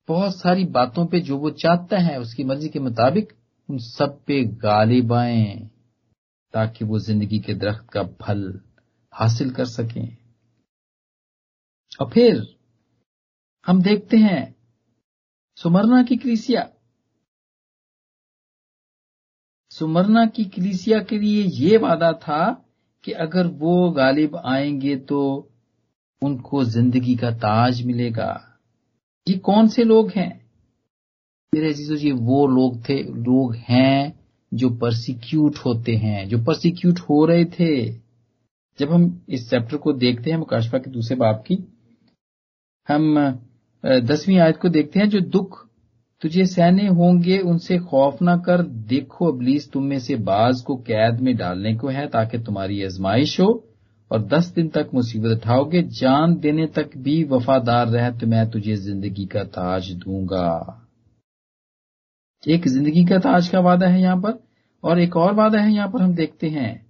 बहुत 0.09 0.35
सारी 0.35 0.65
बातों 0.71 1.05
पे 1.05 1.19
जो 1.21 1.37
वो 1.37 1.49
चाहता 1.51 1.99
है, 1.99 2.19
उसकी 2.19 2.43
मर्ज़ी 2.43 2.69
के 2.69 2.79
मुताबिक 2.79 3.33
उन 3.69 3.77
सब 3.79 4.19
पे 4.27 4.43
गालिब 4.63 5.13
आए, 5.13 5.45
ताकि 6.53 6.85
वो 6.85 6.99
ज़िंदगी 7.01 7.39
के 7.39 7.53
दरख्त 7.55 7.87
का 7.93 8.03
फल 8.21 8.43
हासिल 9.13 9.49
कर 9.51 9.65
सकें। 9.67 10.05
और 11.99 12.09
फिर 12.09 12.45
हम 13.67 13.81
देखते 13.81 14.17
हैं 14.17 14.55
सुमरना 15.57 16.03
की 16.03 16.15
क्रिसिया। 16.17 16.69
सुमरना 19.71 20.25
की 20.25 20.43
कलीसिया 20.45 20.99
के 20.99 21.19
लिए 21.19 21.43
ये 21.43 21.77
वादा 21.77 22.11
था 22.13 22.65
कि 23.03 23.11
अगर 23.11 23.47
वो 23.47 23.91
गालिब 23.91 24.35
आएँगे 24.35 24.95
तो 24.95 25.51
उनको 26.21 26.63
ज़िंदगी 26.63 27.15
का 27.15 27.31
ताज 27.31 27.81
मिलेगा। 27.85 28.59
ये 29.27 29.37
कौन 29.37 29.67
से 29.67 29.83
लोग 29.83 30.11
हैं? 30.11 30.49
मेरे 31.53 31.69
अजीजों 31.69 31.95
जी, 31.95 32.11
वो 32.11 32.47
लोग 32.47 32.89
थे, 32.89 33.03
लोग 33.03 33.55
हैं 33.55 34.19
जो 34.53 34.69
परसिक्यूट 34.69 35.57
होते 35.57 35.95
हैं, 35.95 36.27
जो 36.29 36.43
परसिक्यूट 36.43 36.99
हो 36.99 37.25
रहे 37.25 37.45
थे। 37.45 37.91
जब 38.79 38.91
हम 38.91 39.25
इस 39.29 39.49
चैप्टर 39.49 39.77
को 39.77 39.93
देखते 39.93 40.31
हैं 40.31 40.37
मुकाशफा 40.37 40.77
के 40.77 40.91
दूसरे 40.91 41.15
बाप 41.17 41.43
की, 41.47 41.57
हम 42.87 43.17
दसवीं 43.85 44.37
आयत 44.39 44.57
को 44.57 44.69
देखते 44.69 44.99
हैं, 44.99 45.09
जो 45.09 45.19
दुख 45.21 45.63
तुझे 46.21 46.45
सहने 46.45 46.87
होंगे, 46.89 47.37
उनसे 47.39 47.77
खौफ 47.79 48.17
न 48.23 48.35
कर। 48.39 48.61
देखो 48.87 49.31
अबलीस, 49.31 49.71
तुम 49.71 49.83
में 49.83 49.99
से 49.99 50.15
बाज 50.25 50.61
को 50.61 50.75
कैद 50.77 51.19
में 51.19 51.35
डालने 51.37 51.73
को 51.75 51.87
है, 51.89 52.07
ताकि 52.07 52.37
तुम्हारी 52.39 52.83
आजमाइश 52.83 53.39
हो, 53.39 53.47
और 54.11 54.21
दस 54.23 54.47
दिन 54.47 54.69
तक 54.69 54.89
मुसीबत 54.93 55.37
उठाओगे। 55.37 55.81
जान 55.93 56.35
देने 56.39 56.65
तक 56.75 56.97
भी 56.97 57.23
वफादार 57.25 57.87
रह 57.89 58.09
तो 58.11 58.27
मैं 58.27 58.49
तुझे 58.51 58.75
ज़िंदगी 58.77 59.25
का 59.25 59.43
ताज 59.51 59.91
दूँगा। 59.95 60.81
एक 62.43 62.67
ज़िंदगी 62.67 63.05
का 63.05 63.17
ताज 63.19 63.47
का 63.47 63.59
वादा 63.59 63.87
है 63.87 64.01
यहाँ 64.01 64.17
पर, 64.17 64.39
और 64.83 64.99
एक 64.99 65.15
और 65.17 65.33
वादा 65.33 65.59
है 65.59 65.73
यहाँ 65.73 65.87
पर 65.89 66.01
हम 66.01 66.13
देखते 66.15 66.49
हैं, 66.49 66.85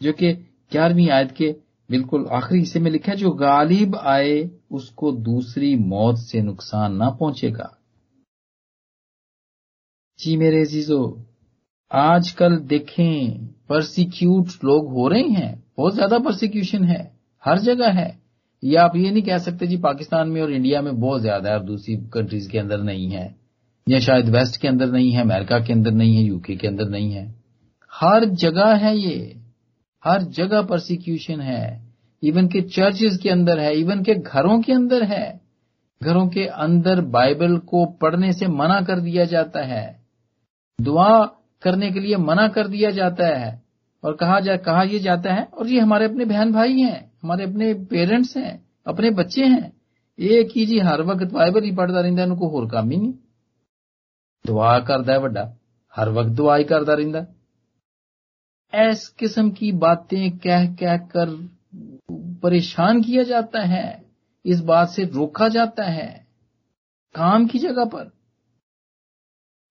जो 0.00 0.12
कि 0.12 0.32
ग्यारहवीं 0.72 1.08
आयत 1.10 1.32
के 1.32 1.54
बिल्कुल 1.88 2.26
आखिरी 2.32 2.60
हिस्से 2.60 2.80
में 2.80 2.90
लिखा 2.90 3.12
है, 3.12 3.18
जो 3.18 3.30
गालिब 3.30 3.96
आए, 3.96 4.50
उसको 4.70 5.12
दूसरी 5.12 5.74
मौत 5.76 6.18
से 6.18 6.42
नुकसान 6.42 6.96
ना 6.96 7.10
पहुंचेगा। 7.10 7.74
जी 10.18 10.36
मेरे 10.36 10.64
जीजो 10.66 11.00
आजकल 11.90 12.56
देखें 12.66 13.46
परसिक्यूट 13.68 14.64
लोग 14.64 14.88
हो 14.92 15.08
रहे 15.08 15.22
हैं, 15.22 15.64
बहुत 15.78 15.94
ज़्यादा 15.94 16.18
परसिक्यूशन 16.18 16.84
है, 16.84 17.00
हर 17.44 17.58
जगह 17.58 17.90
है। 17.90 18.18
या 18.62 18.84
आप 18.84 18.96
ये 18.96 19.10
नहीं 19.10 19.22
कह 19.22 19.38
सकते 19.38 19.66
जी, 19.66 19.76
पाकिस्तान 19.76 20.28
में 20.28 20.40
और 20.42 20.52
इंडिया 20.52 20.82
में 20.82 21.00
बहुत 21.00 21.20
ज़्यादा 21.20 21.50
है, 21.50 21.58
और 21.58 21.64
दूसरी 21.64 21.96
कंट्रीज़ 22.14 22.50
के 22.50 22.58
अंदर 22.58 22.82
नहीं 22.82 23.08
है, 23.10 23.34
या 23.86 24.00
शायद 24.00 24.28
वेस्ट 24.28 24.60
के 24.60 24.68
अंदर 24.68 24.90
नहीं 24.92 25.12
है, 25.12 25.20
अमेरिका 25.20 25.58
के 25.58 25.72
अंदर 25.72 25.90
नहीं 25.90 26.16
है 26.16 26.22
यूके 26.22 26.56
के 26.56 26.68
अंदर 26.68 26.88
नहीं 26.88 27.12
है। 27.12 27.26
हर 27.92 28.24
जगह 28.24 28.74
है 28.76 28.96
ये। 28.98 29.37
हर 30.04 30.22
जगह 30.22 30.62
परसिक्यूशन 30.62 31.40
है। 31.40 31.94
इवन 32.22 32.48
के 32.48 32.60
चर्चेज 32.60 33.16
के 33.22 33.30
अंदर 33.30 33.60
है 33.60 33.74
इवन 33.76 34.02
के 34.02 34.14
घरों 34.14 34.62
के 34.62 34.72
अंदर 34.72 35.02
है। 35.02 35.40
घरों 36.02 36.28
के 36.28 36.46
अंदर 36.46 37.00
बाइबल 37.00 37.58
को 37.58 37.84
पढ़ने 37.86 38.32
से 38.32 38.46
मना 38.46 38.80
कर 38.80 39.00
दिया 39.00 39.24
जाता 39.24 39.60
है। 39.60 40.02
दुआ 40.80 41.24
करने 41.62 41.90
के 41.90 42.00
लिए 42.00 42.16
मना 42.16 42.48
कर 42.48 42.68
दिया 42.68 42.90
जाता 42.90 43.38
है। 43.38 43.62
और 44.04 44.16
कहा 44.16 44.40
जा, 44.40 44.56
कहा 44.56 44.82
यह 44.82 44.98
जाता 44.98 45.32
है, 45.32 45.44
और 45.44 45.66
ये 45.66 45.80
हमारे 45.80 46.04
अपने 46.04 46.24
बहन 46.24 46.52
भाई 46.52 46.80
हैं, 46.80 47.12
हमारे 47.22 47.44
अपने 47.44 47.74
पेरेंट्स 47.74 48.36
हैं, 48.36 48.66
अपने 48.86 49.10
बच्चे 49.10 49.44
हैं। 49.44 49.72
एक 50.18 50.48
ही 50.56 50.66
जी 50.66 50.78
हर 50.78 51.02
वक्त 51.02 51.32
बाइबल 51.32 51.62
ही 51.62 51.72
पढ़ता 51.72 52.00
रहता 52.00 52.24
उनको 52.24 52.48
होर 52.48 52.70
काम 52.70 52.90
ही 52.90 52.96
नहीं। 52.96 53.14
दुआ 54.46 54.78
करता 54.78 55.12
है 55.12 55.18
बड़ा, 55.18 55.52
हर 55.96 56.08
वक्त 56.08 56.30
दुआ 56.30 56.56
ही 56.56 56.64
करता 56.64 56.92
रहता 56.92 57.37
ऐस 58.72 59.08
किस्म 59.08 59.50
की 59.50 59.72
बातें 59.72 60.38
कह 60.38 60.66
कह 60.74 60.96
कर 60.96 61.30
परेशान 62.42 63.02
किया 63.02 63.22
जाता 63.22 63.60
है, 63.60 64.04
इस 64.44 64.60
बात 64.60 64.88
से 64.88 65.04
रोका 65.04 65.48
जाता 65.48 65.84
है 65.84 66.26
काम 67.14 67.46
की 67.46 67.58
जगह 67.58 67.84
पर। 67.84 68.04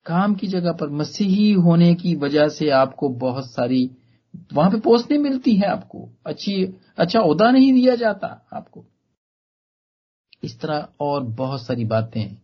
काम 0.06 0.36
की 0.36 0.48
जगह 0.48 0.72
पर, 0.72 0.90
मसीही 0.90 1.52
होने 1.54 1.94
की 1.96 2.16
वजह 2.16 2.48
से 2.48 2.70
आपको 2.70 3.10
बहुत 3.10 3.52
सारी 3.52 3.90
वहाँ 4.54 4.72
पे 4.72 4.80
पोस्ट 4.80 5.12
नहीं 5.12 5.22
मिलती 5.22 5.56
है 5.56 5.68
आपको। 5.68 6.10
अच्छी 6.26 6.64
अच्छा 6.98 7.22
उदा 7.22 7.52
नहीं 7.52 7.74
दिया 7.74 7.96
जाता 7.96 8.28
आपको। 8.54 8.86
इस 10.44 10.60
तरह 10.60 10.88
और 11.00 11.24
बहुत 11.24 11.66
सारी 11.66 11.86
बातें 11.86 12.38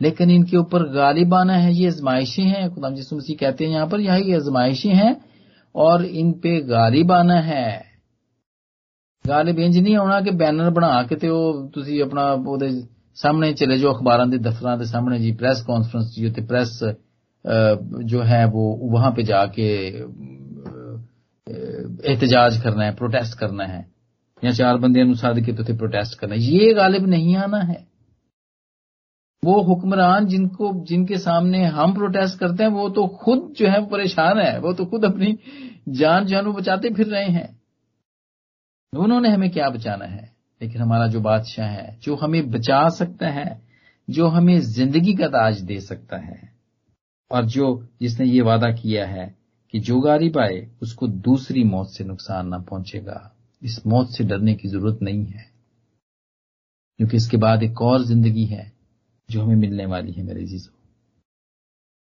लेकिन 0.00 0.30
इनके 0.30 0.56
ऊपर 0.56 0.82
गालिबाना 0.88 1.52
है, 1.52 1.74
ये 1.74 1.86
आजमाइशें 1.86 2.44
हैं। 2.44 2.74
खुदाम 2.74 2.92
मसीह 2.92 3.36
कहते 3.36 3.64
हैं 3.64 3.72
यहाँ 3.72 3.88
पर, 3.88 4.00
यह 4.00 4.36
आजमाइशें 4.36 4.94
हैं 4.94 5.35
और 5.75 6.05
इन 6.05 6.31
पे 6.43 6.59
गालिबाना 6.61 7.39
है 7.41 7.67
गालिब 9.25 9.59
इंज 9.59 9.77
नहीं 9.77 9.95
आना 9.97 10.19
कि 10.21 10.31
बैनर 10.37 10.69
बना 10.69 10.91
के 11.03 11.15
ते 11.15 11.29
ਤੁਸੀਂ 11.73 12.01
ਆਪਣਾ 12.03 12.31
ਉਹਦੇ 12.33 12.69
ਸਾਹਮਣੇ 13.17 13.51
ਚਲੇ 13.53 13.77
ਜਾਓ 13.77 13.91
ਅਖਬਾਰਾਂ 13.91 14.25
ਦੇ 14.27 14.37
ਦਫ਼ਤਰਾਂ 14.37 14.77
ਦੇ 14.77 14.85
ਸਾਹਮਣੇ 14.85 15.19
ਜੀ 15.19 15.31
ਪ੍ਰੈਸ 15.31 15.61
ਕਾਨਫਰੰਸ 15.63 16.13
ਜੀ 16.15 16.25
ਉੱਤੇ 16.27 16.41
ਪ੍ਰੈਸ 16.41 16.83
जो 18.05 18.19
है 18.21 18.39
वो 18.45 18.63
वहां 18.89 19.07
पे 19.11 19.23
जाके 19.23 19.67
एहतजाज 21.47 22.57
करना 22.63 22.83
है 22.83 22.93
प्रोटेस्ट 22.95 23.37
करना 23.39 23.65
है 23.65 23.79
या 24.43 24.51
चार 24.51 24.77
बंदे 24.77 25.01
अनुसार 25.01 25.39
के 25.39 25.53
तो 25.53 25.75
प्रोटेस्ट 25.75 26.19
करना 26.19 26.35
है 26.35 26.41
ये 26.41 26.73
गालिब 26.73 27.07
नहीं 27.07 27.35
आना 27.37 27.61
है 27.63 27.77
वो 29.46 29.62
हुक्मरान 29.62 30.26
जिनको, 30.26 30.84
जिनके 30.84 31.18
सामने 31.18 31.64
हम 31.64 31.94
प्रोटेस्ट 31.94 32.38
करते 32.38 32.62
हैं, 32.62 32.70
वो 32.70 32.88
तो 32.88 33.06
खुद 33.06 33.54
जो 33.58 33.68
है 33.68 33.86
परेशान 33.86 34.38
है, 34.38 34.60
वो 34.60 34.72
तो 34.72 34.86
खुद 34.86 35.04
अपनी 35.04 35.38
जान 35.88 36.26
जानू 36.26 36.52
बचाते 36.52 36.90
फिर 36.90 37.06
रहे 37.06 37.28
हैं। 37.28 37.60
उन्होंने 38.96 39.28
हमें 39.28 39.50
क्या 39.50 39.70
बचाना 39.70 40.04
है? 40.04 40.36
लेकिन 40.62 40.82
हमारा 40.82 41.06
जो 41.06 41.20
बादशाह 41.20 41.66
है, 41.66 41.98
जो 42.02 42.16
हमें 42.16 42.50
बचा 42.50 42.88
सकता 42.88 43.28
है, 43.28 43.62
जो 44.10 44.28
हमें 44.28 44.60
ज़िंदगी 44.60 45.14
का 45.14 45.26
ताज 45.26 45.60
दे 45.60 45.80
सकता 45.80 46.16
है, 46.16 46.52
और 47.30 47.44
जो 47.44 47.88
जिसने 48.00 48.26
ये 48.26 48.40
वादा 48.40 48.70
किया 48.70 49.06
है 49.06 49.36
कि 49.72 49.78
जो 49.78 50.00
गारी 50.00 50.28
पाए 50.28 50.70
उसको 50.82 51.08
दूसरी 51.08 51.64
मौत 51.64 51.90
से 51.90 52.04
नुकसान 52.04 52.48
ना 52.48 52.58
पहुंचेगा। 52.58 53.36
इस 53.62 53.86
मौत 53.86 54.10
से 54.10 54.24
डरने 54.24 54.54
की 54.54 54.68
ज़रूरत 54.68 54.98
नहीं 55.02 55.26
है। 55.26 55.50
क्योंकि 56.98 57.16
इसके 57.16 57.36
बाद 57.36 57.62
एक 57.62 57.82
और 57.82 58.04
ज़िंदगी 58.04 58.44
है 58.44 58.75
जो 59.30 59.42
हमें 59.42 59.56
मिलने 59.56 59.86
वाली 59.86 60.12
है 60.12 60.22
मेरे 60.22 60.44
जीजो। 60.44 60.72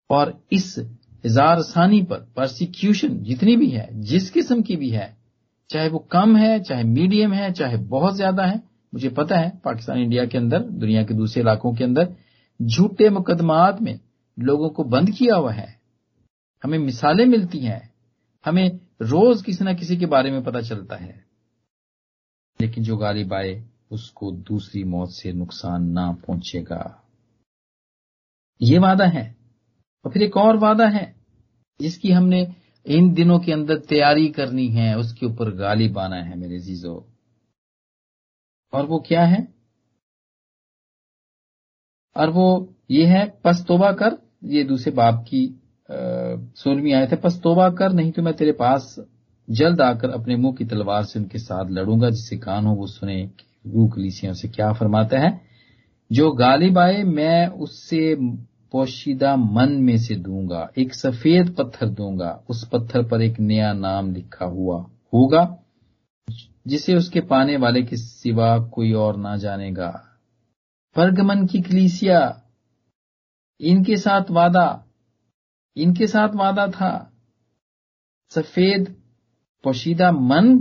और 0.10 0.44
इस 0.52 0.80
हज़ार 1.26 1.58
आसानी 1.58 2.02
पर 2.02 2.18
परसिक्यूशन 2.36 3.20
जितनी 3.20 3.56
भी 3.56 3.70
है, 3.70 4.02
जिस 4.02 4.30
किस्म 4.30 4.62
की 4.62 4.76
भी 4.76 4.90
है, 4.90 5.18
चाहे 5.70 5.90
वो 5.90 6.00
कम 6.00 6.38
है, 6.38 6.60
चाहे 6.60 6.84
मीडियम 6.84 7.34
है, 7.34 7.54
चाहे 7.54 7.78
बहुत 7.78 8.16
ज़्यादा 8.16 8.46
है, 8.46 8.64
मुझे 8.94 9.10
पता 9.10 9.38
है 9.38 9.62
पाकिस्तान 9.66 9.98
इंडिया 9.98 10.26
के 10.26 10.38
अंदर, 10.38 10.60
दुनिया 10.60 11.04
के 11.04 11.14
दूसरे 11.14 11.42
इलाकों 11.42 11.74
के 11.74 11.84
अंदर, 11.84 12.16
झूठे 12.62 13.10
मुकदमात 13.10 13.82
में 13.82 14.00
लोगों 14.40 14.70
को 14.70 14.84
बंद 14.84 15.12
किया 15.12 15.36
हुआ 15.36 15.52
है। 15.52 15.80
हमें 16.64 16.80
मिसालें 16.80 17.26
मिलती 17.26 17.60
हैं। 17.60 17.94
हमें 18.46 18.80
रोज 19.02 19.42
किसी 19.42 19.66
न 19.66 19.76
किसी 19.76 19.98
के 19.98 20.06
बारे 20.06 20.32
में 20.32 20.44
पता 20.44 20.62
चलता 20.62 20.96
है। 20.96 21.26
लेकिन 22.62 22.84
जो 22.84 22.98
गालिब 22.98 23.34
आए, 23.34 23.66
उसको 23.92 24.32
दूसरी 24.32 24.84
मौत 24.84 25.10
से 25.10 25.34
नुकसान 25.34 25.90
ना 25.90 26.12
पहुंचेगा। 26.12 27.05
ये 28.62 28.78
वादा 28.80 29.06
है। 29.06 29.36
और 30.06 30.12
फिर 30.12 30.24
एक 30.24 30.38
और 30.38 30.58
वादा 30.58 30.88
है, 30.88 31.16
जिसकी 31.82 32.12
हमने 32.12 32.48
इन 32.86 33.14
दिनों 33.14 33.40
के 33.40 33.52
अंदर 33.52 33.78
तैयारी 33.80 34.28
करनी 34.28 34.68
है, 34.70 34.98
उसके 34.98 35.26
ऊपर 35.26 35.56
गालिब 35.56 35.98
आना 36.00 36.16
है 36.16 36.38
मेरे 36.38 36.60
जीजो 36.60 36.96
और 38.74 38.86
वो 38.86 39.00
क्या 39.00 39.24
है? 39.26 39.48
और 42.16 42.30
वो 42.30 42.76
ये 42.92 43.06
है, 43.06 43.26
पस 43.44 43.66
तोबा 43.68 43.92
कर, 43.92 44.18
ये 44.44 44.64
दूसरे 44.64 44.92
बाप 44.92 45.26
की 45.28 45.62
सोलहवीं 45.92 46.94
आयत 46.94 47.10
है, 47.10 47.18
पस 47.18 47.40
तोबा 47.44 47.70
कर, 47.70 47.94
नहीं 47.94 48.12
तो 48.12 48.22
मैं 48.22 48.34
तेरे 48.34 48.52
पास 48.52 48.96
जल्द 49.50 49.82
आकर 49.82 50.10
अपने 50.10 50.36
मुँह 50.36 50.56
की 50.56 50.66
तलवार 50.66 51.04
से 51.04 51.20
उनके 51.20 51.40
साथ 51.40 51.72
लड़ूँगा 51.72 52.10
जिससे 52.10 52.38
कान 52.38 52.66
हो 52.66 52.76
वो 52.76 52.88
सुने 52.88 53.22
रू 53.68 53.88
कलीसियों 53.88 54.34
से 54.34 54.48
क्या 54.48 54.72
फरमाता 54.74 55.20
है? 55.20 55.45
जो 56.12 56.32
गालिब 56.32 56.78
आए, 56.78 57.04
मैं 57.04 57.48
उससे 57.48 58.16
पोशीदा 58.72 59.36
मन 59.36 59.72
में 59.72 59.98
से 59.98 60.16
दूँगा, 60.16 60.70
एक 60.78 60.94
सफ़ेद 60.94 61.56
पत्थर 61.56 61.90
दूँगा, 61.90 62.44
उस 62.50 62.68
पत्थर 62.68 63.04
पर 63.04 63.22
एक 63.22 63.40
नया 63.40 63.74
नाम 63.74 64.14
लिखा 64.14 64.46
हुआ 64.46 64.78
होगा, 65.14 65.58
जिसे 66.68 66.96
उसके 66.96 67.22
पाने 67.22 67.58
वाले 67.58 67.84
के 67.84 67.98
सिवा 67.98 68.58
कोई 68.60 68.92
और 68.94 69.18
ना 69.18 69.38
जानेगा। 69.38 69.90
परगमन 70.96 71.46
की 71.48 71.62
कलीसिया, 71.62 72.42
इनके 73.62 73.98
साथ 73.98 74.32
वादा, 74.32 74.86
इनके 75.78 76.08
साथ 76.08 76.36
वादा 76.36 76.68
था। 76.68 77.12
सफ़ेद 78.32 78.96
पोशीदा 79.64 80.12
मन 80.12 80.54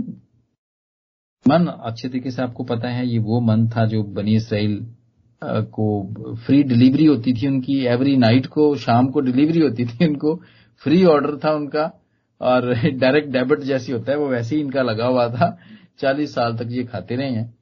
मन 1.45 1.65
अच्छे 1.67 2.09
तरीके 2.09 2.31
से 2.31 2.41
आपको 2.41 2.63
पता 2.63 2.89
है, 2.89 3.07
ये 3.07 3.19
वो 3.19 3.39
मन 3.41 3.67
था 3.69 3.85
जो 3.85 4.03
बनी 4.03 4.35
इसराइल 4.35 4.95
को 5.43 6.13
फ्री 6.35 6.63
डिलीवरी 6.63 7.05
होती 7.05 7.33
थी 7.33 7.47
उनकी। 7.47 7.85
एवरी 7.85 8.17
नाइट 8.17 8.45
को, 8.45 8.75
शाम 8.75 9.07
को 9.07 9.19
डिलीवरी 9.19 9.59
होती 9.59 9.85
थी 9.85 10.07
उनको। 10.07 10.35
फ्री 10.77 11.05
ऑर्डर 11.05 11.37
था 11.37 11.51
उनका। 11.51 12.01
और 12.41 12.73
डायरेक्ट 12.89 13.29
डेबिट 13.29 13.59
जैसी 13.59 13.91
होता 13.91 14.11
है, 14.11 14.17
वो 14.17 14.27
वैसे 14.27 14.55
ही 14.55 14.61
इनका 14.61 14.81
लगा 14.81 15.05
हुआ 15.05 15.29
था। 15.29 15.57
चालीस 15.99 16.35
साल 16.35 16.57
तक 16.57 16.67
ये 16.69 16.83
खाते 16.83 17.15
रहे 17.15 17.29
हैं। 17.29 17.55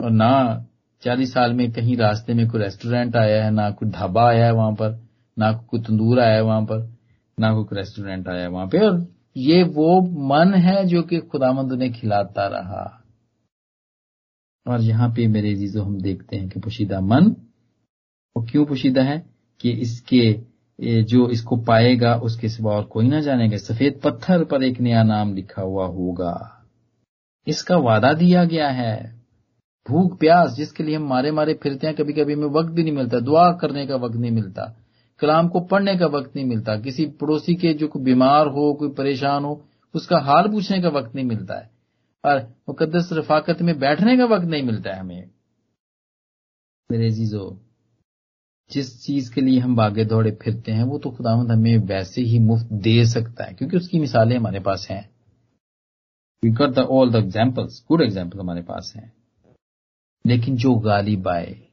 और 0.00 0.10
ना 0.10 0.66
चालीस 1.02 1.32
साल 1.32 1.52
में 1.52 1.72
कहीं 1.72 1.96
रास्ते 1.96 2.34
में 2.34 2.48
कोई 2.48 2.60
रेस्टोरेंट 2.60 3.16
आया 3.16 3.44
है, 3.44 3.50
ना 3.50 3.70
कोई 3.70 3.88
ढाबा 3.88 4.28
आया 4.28 4.44
है 4.44 4.52
वहाँ 4.52 4.72
पर, 4.72 5.02
ना 5.38 5.52
कोई 5.52 5.80
तंदूर 5.80 6.20
आया 6.20 6.34
है 6.34 6.42
वहाँ 6.42 6.62
पर, 6.62 6.96
ना 7.40 7.54
कोई 7.54 7.64
रेस्टोरेंट 7.72 8.28
आया 8.28 8.40
है 8.40 8.48
वहाँ 8.48 8.66
पे। 8.66 8.78
और 8.78 9.06
ये 9.36 9.62
वो 9.62 10.00
मन 10.02 10.54
है 10.54 10.84
जो 10.84 11.02
कि 11.02 11.18
खुदामंद 11.18 11.72
ने 11.72 11.90
खिलाता 11.90 12.46
रहा। 12.46 13.05
और 14.68 14.80
यहाँ 14.80 15.08
पे 15.08 15.26
मेरे 15.26 15.54
जीजो 15.54 15.82
हम 15.82 16.00
देखते 16.00 16.36
हैं 16.36 16.48
कि 16.48 16.60
पोशीदा 16.60 17.00
मन, 17.00 17.24
वो 18.36 18.46
क्यों 18.50 18.64
पोशीदा 18.66 19.02
है 19.02 19.26
कि 19.60 19.70
इसके 19.70 20.40
जो 21.02 21.28
इसको 21.28 21.56
पाएगा, 21.56 22.14
उसके 22.14 22.48
सिवा 22.48 22.72
और 22.72 22.84
कोई 22.84 23.08
ना 23.08 23.20
जानेगा। 23.20 23.56
सफ़ेद 23.56 24.00
पत्थर 24.04 24.44
पर 24.44 24.62
एक 24.62 24.80
नया 24.80 25.02
नाम 25.02 25.34
लिखा 25.34 25.62
हुआ 25.62 25.86
होगा। 25.86 26.64
इसका 27.46 27.76
वादा 27.76 28.12
दिया 28.12 28.44
गया 28.44 28.68
है। 28.68 29.22
भूख, 29.88 30.18
प्यास, 30.18 30.54
जिसके 30.56 30.84
लिए 30.84 30.96
हम 30.96 31.02
मारे 31.02 31.30
मारे 31.30 31.54
फिरते 31.54 31.86
हैं 31.86 31.96
कभी 31.96 32.12
कभी 32.12 32.32
हमें 32.32 32.46
वक्त 32.46 32.70
भी 32.70 32.82
नहीं 32.82 32.92
मिलता। 32.92 33.20
दुआ 33.20 33.52
करने 33.52 33.86
का 33.86 33.96
वक्त 33.96 34.16
नहीं 34.16 34.30
मिलता। 34.30 34.76
कलाम 35.20 35.48
को 35.48 35.60
पढ़ने 35.60 35.96
का 35.96 36.06
वक्त 36.06 36.36
नहीं 36.36 36.46
मिलता। 36.46 36.76
किसी 36.76 37.06
पड़ोसी 37.06 37.54
के 37.54 37.72
जो 37.74 37.88
कोई 37.88 38.02
बीमार 38.02 38.46
हो, 38.46 38.72
कोई 38.74 38.88
परेशान 38.88 39.44
हो, 39.44 39.64
उसका 39.94 40.18
हाल 40.18 40.48
पूछने 40.48 40.80
का 40.82 40.88
वक्त 40.88 41.14
नहीं 41.14 41.24
मिलता 41.24 41.54
है। 41.54 41.70
और 42.26 42.40
मुकदस 42.68 43.08
रफाकत 43.12 43.62
में 43.62 43.78
बैठने 43.78 44.16
का 44.16 44.24
वक्त 44.24 44.44
नहीं 44.44 44.62
मिलता 44.62 44.90
है 44.90 45.00
हमें। 45.00 45.30
मेरे 46.90 47.10
जीजो 47.10 47.62
जिस 48.70 49.04
चीज़ 49.04 49.32
के 49.34 49.40
लिए 49.40 49.58
हम 49.58 49.76
बागे 49.76 50.04
दौड़े 50.04 50.30
फिरते 50.30 50.72
हैं, 50.72 50.84
वो 50.84 50.98
तो 50.98 51.10
खुदावंद 51.10 51.50
हमें 51.52 51.76
वैसे 51.78 52.22
ही 52.22 52.38
मुफ़्त 52.38 52.72
दे 52.72 53.04
सकता 53.06 53.44
है, 53.44 53.54
क्योंकि 53.54 53.76
उसकी 53.76 53.98
मिसालें 53.98 54.36
हमारे 54.36 54.60
पास 54.60 54.86
हैं। 54.90 55.10
We 56.42 56.50
got 56.50 56.70
the 56.70 56.78
all 56.78 57.12
the 57.12 57.16
examples 57.16 57.84
good 57.88 58.02
example 58.02 58.40
हमारे 58.40 58.62
पास 58.62 58.92
हैं। 58.96 59.12
लेकिन 60.26 60.56
जो 60.56 60.74
गालिब 60.74 61.28
आए, 61.28 61.68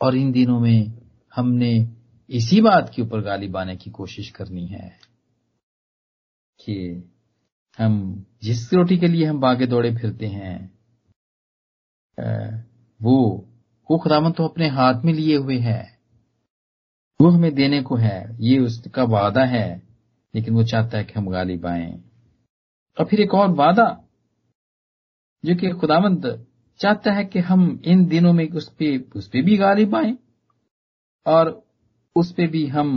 और 0.00 0.16
इन 0.16 0.32
दिनों 0.32 0.60
में 0.60 1.00
हमने 1.34 1.72
इसी 2.30 2.60
बात 2.60 2.92
के 2.96 3.02
ऊपर 3.02 3.20
गालिब 3.20 3.56
आने 3.56 3.76
की 3.76 3.90
कोशिश 3.90 4.30
करनी 4.30 4.66
है 4.66 4.88
कि 6.60 6.76
हम 7.78 8.24
जिस 8.42 8.72
रोटी 8.74 8.98
के 8.98 9.06
लिए 9.06 9.24
हम 9.24 9.40
बागे 9.40 9.66
दौड़े 9.66 9.94
फिरते 9.96 10.26
हैं 10.26 10.56
वो 13.00 13.16
वो 13.90 13.98
खुदावन 13.98 14.32
तो 14.32 14.44
अपने 14.44 14.68
हाथ 14.68 15.02
में 15.04 15.12
लिए 15.12 15.36
हुए 15.36 15.58
है। 15.58 15.80
वो 17.20 17.28
हमें 17.30 17.54
देने 17.54 17.82
को 17.82 17.96
है, 17.96 18.36
ये 18.40 18.58
उसका 18.58 19.04
वादा 19.04 19.44
है, 19.44 19.82
लेकिन 20.34 20.54
वो 20.54 20.62
चाहता 20.64 20.98
है 20.98 21.04
कि 21.04 21.12
हम 21.16 21.28
गालिब 21.30 21.66
आए। 21.66 21.90
और 22.96 23.04
फिर 23.04 23.20
एक 23.20 23.34
और 23.34 23.50
वादा, 23.50 23.86
जो 25.44 25.54
कि 25.56 25.70
खुदावंत 25.70 26.26
चाहता 26.80 27.12
है 27.12 27.24
कि 27.24 27.38
हम 27.40 27.80
इन 27.84 28.06
दिनों 28.06 28.32
में 28.32 28.48
उस 28.50 28.68
पे 28.72 28.96
उस 29.16 29.28
पे 29.28 29.42
भी 29.42 29.56
गालिब 29.56 29.94
आए, 29.96 30.16
और 31.26 31.62
उस 32.16 32.32
पे 32.32 32.46
भी 32.46 32.66
हम 32.66 32.90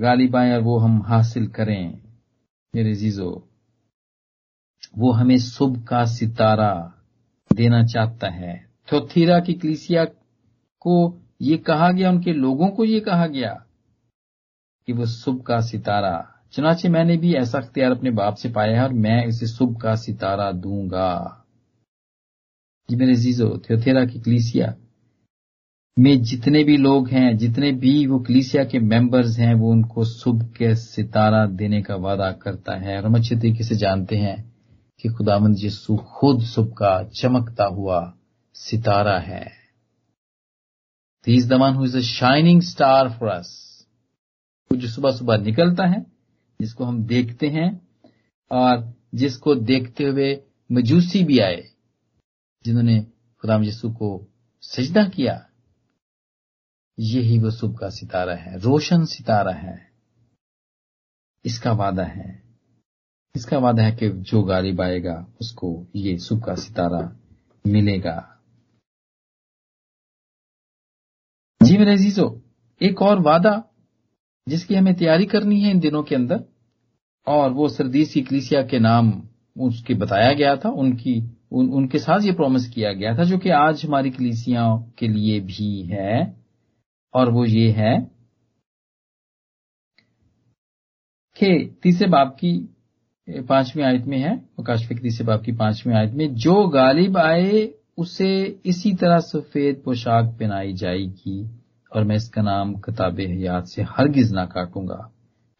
गालिब 0.00 0.36
आए 0.36 0.52
और 0.52 0.60
वो 0.60 0.78
हम 0.78 1.02
हासिल 1.02 1.46
करें। 1.48 2.05
मेरे 2.76 2.94
जीजो, 2.94 3.48
वो 4.98 5.12
हमें 5.12 5.38
शुभ 5.38 5.86
का 5.86 6.04
सितारा 6.04 6.94
देना 7.52 7.84
चाहता 7.84 8.28
है। 8.28 8.70
थोथीरा 8.92 9.40
की 9.40 9.54
कलिसिया 9.54 10.04
को 10.80 11.22
ये 11.42 11.56
कहा 11.56 11.92
गया, 11.92 12.10
उनके 12.10 12.32
लोगों 12.32 12.68
को 12.68 12.84
ये 12.84 13.00
कहा 13.00 13.26
गया 13.26 13.66
कि 14.86 14.92
वो 14.92 15.06
शुभ 15.06 15.42
का 15.42 15.60
सितारा। 15.60 16.40
चुनाचे 16.52 16.88
मैंने 16.88 17.16
भी 17.16 17.34
ऐसा 17.34 17.58
अख्तियार 17.58 17.90
अपने 17.90 18.10
बाप 18.10 18.34
से 18.34 18.48
पाया 18.48 18.76
है 18.76 18.82
और 18.82 18.92
मैं 18.92 19.26
इसे 19.26 19.46
शुभ 19.46 19.80
का 19.80 19.96
सितारा 19.96 20.52
दूँगा। 20.52 21.44
जी 22.90 22.96
मेरे 22.96 23.14
जीजो 23.14 23.58
थ्योथेरा 23.58 24.04
की 24.04 24.20
कलिसिया 24.20 24.74
में 25.98 26.22
जितने 26.22 26.64
भी 26.64 26.76
लोग 26.76 27.08
हैं, 27.08 27.36
जितने 27.36 27.72
भी 27.72 28.06
वो 28.06 28.18
कलीसिया 28.18 28.64
के 28.64 28.78
मेंबर्स 28.78 29.38
हैं, 29.38 29.54
वो 29.54 29.70
उनको 29.70 30.04
सुबह 30.04 30.46
के 30.46 30.74
सितारा 30.74 31.46
देने 31.46 31.82
का 31.82 31.96
वादा 31.96 32.32
करता 32.32 32.76
है। 32.76 32.98
और 32.98 33.06
हम 33.06 33.14
अच्छे 33.14 33.36
तरीके 33.36 33.64
से 33.64 33.74
जानते 33.74 34.16
हैं 34.16 34.56
कि 35.00 35.08
खुदामंद 35.08 35.56
यीशु 35.58 35.96
खुद 35.96 36.42
सुबह 36.42 36.70
का 36.70 37.04
चमकता 37.04 37.64
हुआ 37.64 38.14
सितारा 38.54 39.18
है। 39.18 39.52
Is 41.28 41.48
the 41.48 41.52
who 41.52 41.84
is 41.84 41.96
a 41.96 42.00
shining 42.00 42.62
star 42.62 43.10
for 43.10 43.28
us 43.28 43.66
जो 44.72 44.88
सुबह 44.88 45.10
सुबह 45.10 45.36
निकलता 45.38 45.86
है, 45.86 46.06
जिसको 46.60 46.84
हम 46.84 47.04
देखते 47.04 47.48
हैं, 47.48 47.88
और 48.52 48.94
जिसको 49.14 49.54
देखते 49.54 50.04
हुए 50.04 50.40
मजूसी 50.72 51.24
भी 51.24 51.38
आए, 51.38 51.64
जिन्होंने 52.64 53.00
खुदाम 53.40 53.62
यीशु 53.62 53.90
को 53.90 54.28
सजदा 54.62 55.04
किया। 55.04 55.46
यही 57.00 57.38
वो 57.38 57.50
सुबह 57.50 57.76
का 57.76 57.90
सितारा 57.90 58.34
है 58.34 58.58
रोशन 58.58 59.04
सितारा 59.04 59.52
है। 59.52 59.90
इसका 61.44 61.72
वादा 61.72 62.04
है। 62.04 62.42
इसका 63.36 63.58
वादा 63.58 63.82
है 63.82 63.92
कि 63.92 64.08
जो 64.08 64.42
गालिब 64.42 64.80
आएगा 64.80 65.26
उसको 65.40 65.86
ये 65.96 66.18
सुबह 66.18 66.42
का 66.46 66.54
सितारा 66.54 67.16
मिलेगा। 67.66 68.32
जी 71.62 71.78
मेरे 71.78 71.96
जीजो 71.96 72.42
एक 72.82 73.02
और 73.02 73.20
वादा 73.20 73.64
जिसकी 74.48 74.74
हमें 74.74 74.94
तैयारी 74.94 75.26
करनी 75.26 75.60
है 75.60 75.70
इन 75.70 75.80
दिनों 75.80 76.02
के 76.02 76.14
अंदर 76.14 76.44
और 77.26 77.50
वो 77.50 77.68
सरदीस 77.68 78.14
कलिसिया 78.16 78.62
के 78.62 78.78
नाम 78.78 79.28
उसके 79.60 79.94
बताया 79.94 80.32
गया 80.32 80.56
था 80.56 80.68
उनकी 80.68 81.30
उन, 81.52 81.68
उनके 81.68 81.98
साथ 81.98 82.20
ये 82.20 82.32
प्रॉमिस 82.32 82.68
किया 82.68 82.92
गया 82.92 83.18
था 83.18 83.24
जो 83.24 83.38
कि 83.38 83.50
आज 83.50 83.84
हमारी 83.84 84.10
कलिसिया 84.10 84.92
के 84.98 85.08
लिए 85.08 85.40
भी 85.40 85.82
है। 85.82 86.45
और 87.14 87.30
वो 87.30 87.44
ये 87.44 87.70
है 87.72 87.96
कि 91.36 91.78
तीसरे 91.82 92.08
बाप 92.08 92.36
की 92.40 92.52
पांचवी 93.28 93.82
आयत 93.82 94.04
में 94.04 94.18
है, 94.18 94.36
प्रकाश 94.36 94.86
के 94.86 94.94
तीसरे 94.94 95.26
बाप 95.26 95.42
की 95.42 95.52
पांचवी 95.52 95.92
आयत 95.92 96.12
में, 96.12 96.34
जो 96.34 96.66
गालिब 96.68 97.16
आए, 97.18 97.68
उसे 97.98 98.60
इसी 98.66 98.92
तरह 98.94 99.18
सफ़ेद 99.20 99.82
पोशाक 99.84 100.24
पहनाई 100.38 100.72
जाएगी 100.72 101.42
और 101.92 102.04
मैं 102.04 102.16
इसका 102.16 102.42
नाम 102.42 102.74
किताब 102.76 103.20
हयात 103.20 103.66
से 103.66 103.82
हरगिज 103.82 104.32
ना 104.32 104.44
काटूँगा, 104.46 104.98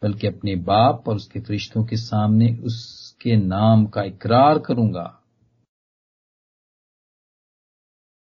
बल्कि 0.01 0.27
अपने 0.27 0.55
बाप 0.63 1.07
और 1.07 1.15
उसके 1.15 1.39
फरिश्तों 1.39 1.83
के 1.85 1.97
सामने 1.97 2.49
उसके 2.63 3.35
नाम 3.35 3.85
का 3.85 4.03
इकरार 4.03 4.59
करूँगा। 4.59 5.13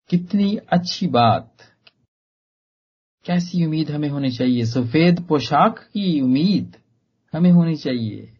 कितनी 0.10 0.56
अच्छी 0.70 1.08
बात 1.08 1.67
कैसी 3.28 3.66
उम्मीद 3.66 3.92
हमें 3.92 4.10
होनी 4.10 4.32
चाहिए? 4.32 4.66
सफ़ेद 4.66 5.26
पोशाक 5.28 5.80
की 5.80 6.22
उम्मीद 6.22 6.76
हमें 7.34 7.52
होनी 7.52 7.76
चाहिए। 7.76 8.38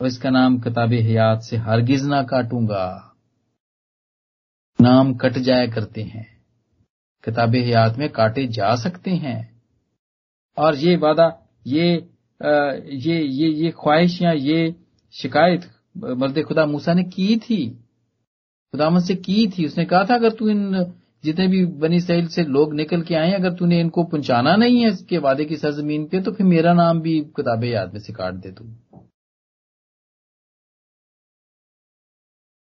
और 0.00 0.06
इसका 0.06 0.30
नाम 0.30 0.58
किताब 0.60 0.92
हयात 0.92 1.42
से 1.42 1.56
हरगिज 1.56 2.04
ना 2.04 2.22
काटूँगा। 2.22 3.16
नाम 4.80 5.14
कट 5.14 5.32
जाया 5.32 5.66
करते 5.66 6.02
हैं। 6.02 6.26
किताब 7.24 7.54
हयात 7.54 7.96
में 7.96 8.08
काटे 8.08 8.46
जा 8.46 8.74
सकते 8.76 9.10
हैं। 9.10 9.62
और 10.58 10.76
ये 10.76 10.96
वादा 10.96 11.46
ये 11.66 12.10
आ, 12.44 12.72
ये 12.84 13.22
ये 13.22 13.48
ये 13.50 13.70
ख्वाहिश 13.70 14.22
या 14.22 14.32
ये 14.32 14.76
शिकायत 15.12 15.70
मर्द 15.96 16.42
खुदा 16.42 16.66
मूसा 16.66 16.94
ने 16.94 17.02
की 17.04 17.36
थी। 17.36 17.70
खुदामद 18.72 19.02
से 19.02 19.14
की 19.14 19.46
थी। 19.48 19.66
उसने 19.66 19.84
कहा 19.84 20.04
था 20.04 20.14
अगर 20.14 20.30
तू 20.30 20.48
इन 20.48 20.92
जितने 21.24 21.46
भी 21.48 21.64
बनी 21.80 22.00
सैल 22.00 22.28
से 22.28 22.42
लोग 22.44 22.74
निकल 22.74 23.02
के 23.02 23.14
आए, 23.14 23.32
अगर 23.32 23.52
तूने 23.54 23.80
इनको 23.80 24.04
पहुंचाना 24.04 24.54
नहीं 24.56 24.80
है 24.82 24.90
इसके 24.90 25.18
वादे 25.18 25.44
की 25.44 25.56
सरजमीन 25.56 26.06
पे 26.08 26.20
तो 26.22 26.32
फिर 26.32 26.46
मेरा 26.46 26.72
नाम 26.74 27.00
भी 27.00 27.20
किताब 27.36 27.64
याद 27.64 27.92
में 27.94 28.00
से 28.00 28.12
काट 28.12 28.34
दे 28.34 28.52
तू। 28.52 28.64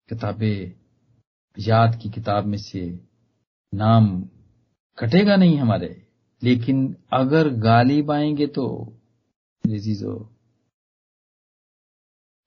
किताब 0.09 0.43
याद 1.57 1.99
की 2.01 2.09
किताब 2.09 2.45
में 2.45 2.57
से 2.57 2.81
नाम 3.73 4.07
कटेगा 4.97 5.35
नहीं 5.35 5.57
हमारे, 5.57 5.89
लेकिन 6.41 6.95
अगर 7.13 7.49
गालिब 7.61 8.11
आएँगे 8.11 8.47
तो 8.47 8.65
जीजो 9.63 10.13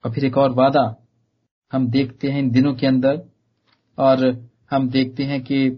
और 0.05 0.13
फिर 0.15 0.25
एक 0.25 0.37
और 0.39 0.53
वादा, 0.55 0.85
हम 1.73 1.89
देखते 1.91 2.29
हैं 2.29 2.39
इन 2.39 2.51
दिनों 2.51 2.75
के 2.75 2.87
अंदर, 2.87 3.21
और 3.99 4.25
हम 4.71 4.89
देखते 4.91 5.23
हैं 5.23 5.41
कि 5.43 5.69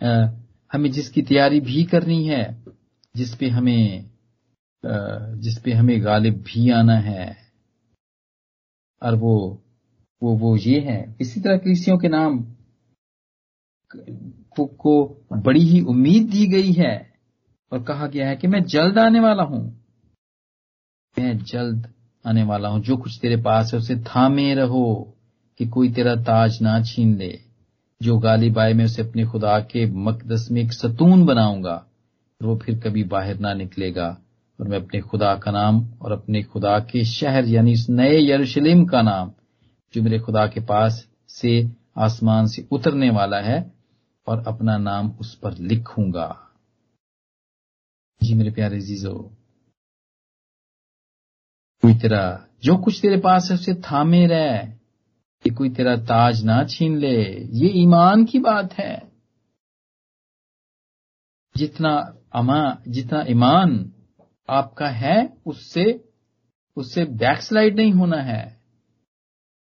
हमें 0.00 0.90
जिसकी 0.92 1.22
तैयारी 1.22 1.60
भी 1.60 1.84
करनी 1.84 2.24
है, 2.24 2.44
जिस 3.14 3.34
पे 3.34 3.48
हमें 3.48 4.10
जिस 4.84 5.58
पे 5.58 5.72
हमें 5.72 6.04
गालिब 6.04 6.34
भी 6.42 6.70
आना 6.70 6.96
है, 7.00 7.36
और 9.02 9.14
वो 9.14 9.34
वो 10.22 10.34
वो 10.36 10.56
ये 10.56 10.80
है। 10.80 11.16
इसी 11.20 11.40
तरह 11.40 11.56
कृषियों 11.56 11.96
के 11.98 12.08
नाम 12.08 12.38
को 14.56 14.94
बड़ी 15.32 15.60
ही 15.60 15.80
उम्मीद 15.80 16.28
दी 16.30 16.46
गई 16.46 16.72
है 16.72 16.94
और 17.72 17.82
कहा 17.82 18.06
गया 18.06 18.28
है 18.28 18.36
कि 18.36 18.46
मैं 18.46 18.62
जल्द 18.66 18.98
आने 18.98 19.20
वाला 19.20 19.42
हूँ। 19.42 19.62
मैं 21.16 21.36
जल्द 21.44 21.92
आने 22.24 22.42
वाला 22.42 22.68
हूँ। 22.68 22.80
जो 22.82 22.96
कुछ 22.96 23.18
तेरे 23.22 23.36
पास 23.42 23.70
है 23.74 23.78
उसे 23.78 23.96
थामे 24.04 24.52
रहो 24.54 24.86
कि 25.60 25.66
कोई 25.66 25.92
तेरा 25.92 26.14
ताज 26.22 26.58
ना 26.62 26.80
छीन 26.82 27.16
ले। 27.16 27.47
जो 28.02 28.18
गालिब 28.18 28.58
आए, 28.58 28.72
मैं 28.72 28.84
उसे 28.84 29.02
अपने 29.02 29.24
खुदा 29.24 29.60
के 29.60 29.86
मकदस 29.86 30.48
में 30.50 30.62
एक 30.62 30.72
सतून 30.72 31.26
बनाऊँगा 31.26 31.86
और 32.40 32.46
वो 32.46 32.56
फिर 32.56 32.80
कभी 32.80 33.04
बाहर 33.04 33.38
ना 33.38 33.54
निकलेगा। 33.54 34.18
और 34.60 34.68
मैं 34.68 34.78
अपने 34.78 35.00
खुदा 35.00 35.34
का 35.34 35.50
नाम 35.50 35.88
और 36.02 36.12
अपने 36.12 36.42
खुदा 36.42 36.78
के 36.78 37.04
शहर, 37.04 37.44
यानी 37.44 37.72
इस 37.72 37.86
नए 37.90 38.30
यरूशलेम 38.30 38.84
का 38.84 39.02
नाम, 39.02 39.32
जो 39.94 40.02
मेरे 40.02 40.18
खुदा 40.18 40.46
के 40.46 40.60
पास 40.60 41.08
से 41.28 41.70
आसमान 41.98 42.46
से 42.46 42.68
उतरने 42.70 43.10
वाला 43.10 43.40
है, 43.40 43.72
और 44.26 44.44
अपना 44.46 44.78
नाम 44.78 45.10
उस 45.10 45.34
पर 45.34 45.58
लिखूँगा। 45.58 46.50
जी 48.22 48.34
मेरे 48.34 48.50
प्यारे 48.50 48.80
जीजो 48.80 49.34
तेरा, 51.84 52.46
जो 52.62 52.76
कुछ 52.76 53.00
तेरे 53.02 53.16
पास 53.16 53.48
है, 53.50 53.54
उसे 53.54 53.74
थामे 53.74 54.26
रह। 54.26 54.77
कि 55.48 55.54
कोई 55.54 55.70
तेरा 55.70 55.96
ताज 55.96 56.44
ना 56.44 56.64
छीन 56.64 56.96
ले। 56.96 57.22
ये 57.50 57.68
ईमान 57.68 58.24
की 58.24 58.38
बात 58.38 58.72
है। 58.74 59.12
जितना 61.56 62.18
अमा, 62.32 62.82
जितना 62.88 63.24
ईमान 63.28 63.92
आपका 64.48 64.88
है, 64.88 65.36
उससे 65.46 66.08
उससे 66.76 67.04
बैकस्लाइड 67.04 67.76
नहीं 67.76 67.92
होना 67.92 68.16
है। 68.16 68.60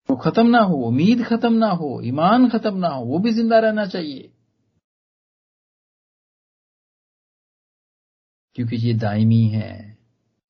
वो 0.09 0.15
खत्म 0.15 0.47
ना 0.47 0.59
हो, 0.59 0.73
उम्मीद 0.73 1.23
खत्म 1.23 1.53
ना 1.53 1.67
हो, 1.67 2.01
ईमान 2.03 2.49
खत्म 2.49 2.77
ना 2.77 2.87
हो, 2.87 3.05
वो 3.05 3.19
भी 3.19 3.31
ज़िंदा 3.31 3.59
रहना 3.59 3.85
चाहिए। 3.85 4.33
क्योंकि 8.55 8.75
ये 8.75 8.93
दायमी 8.93 9.47
है। 9.47 9.97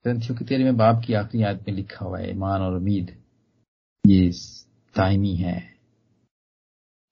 ग्रंथियों 0.03 0.36
के 0.36 0.45
तेरे 0.45 0.63
में 0.63 0.77
बाप 0.77 1.03
की 1.08 1.13
आखिरी 1.13 1.43
याद 1.43 1.58
में 1.67 1.75
लिखा 1.75 2.05
हुआ 2.05 2.19
है, 2.19 2.32
ईमान 2.32 2.62
और 2.62 2.77
उम्मीद। 2.77 3.23
ये 4.08 4.32
दायमी 4.97 5.36
है। 5.36 5.78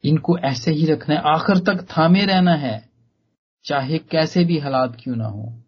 इनको 0.04 0.38
ऐसे 0.38 0.72
ही 0.72 0.86
रखना 0.86 1.16
है। 1.16 1.22
आखिर 1.22 1.58
तक 1.58 1.88
थामे 1.98 2.26
रहना 2.26 2.54
है। 2.54 2.90
चाहे 3.66 4.00
कैसे 4.00 4.46
भी 4.46 4.60
हालात 4.60 4.98
क्यों 5.04 5.16
ना 5.16 5.26
हो। 5.26 5.63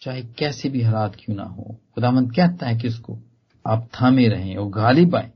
चाहे 0.00 0.22
कैसे 0.22 0.68
भी 0.68 0.82
हालात 0.82 1.16
क्यों 1.20 1.36
ना 1.36 1.44
हो। 1.44 1.80
खुदामंद 1.94 2.32
कहता 2.32 2.66
है 2.66 2.78
कि 2.78 2.88
उसको 2.88 3.18
आप 3.66 3.88
थामे 4.02 4.28
रहें 4.28 4.56
और 4.56 4.70
गालिब 4.70 5.16
आए 5.16 5.32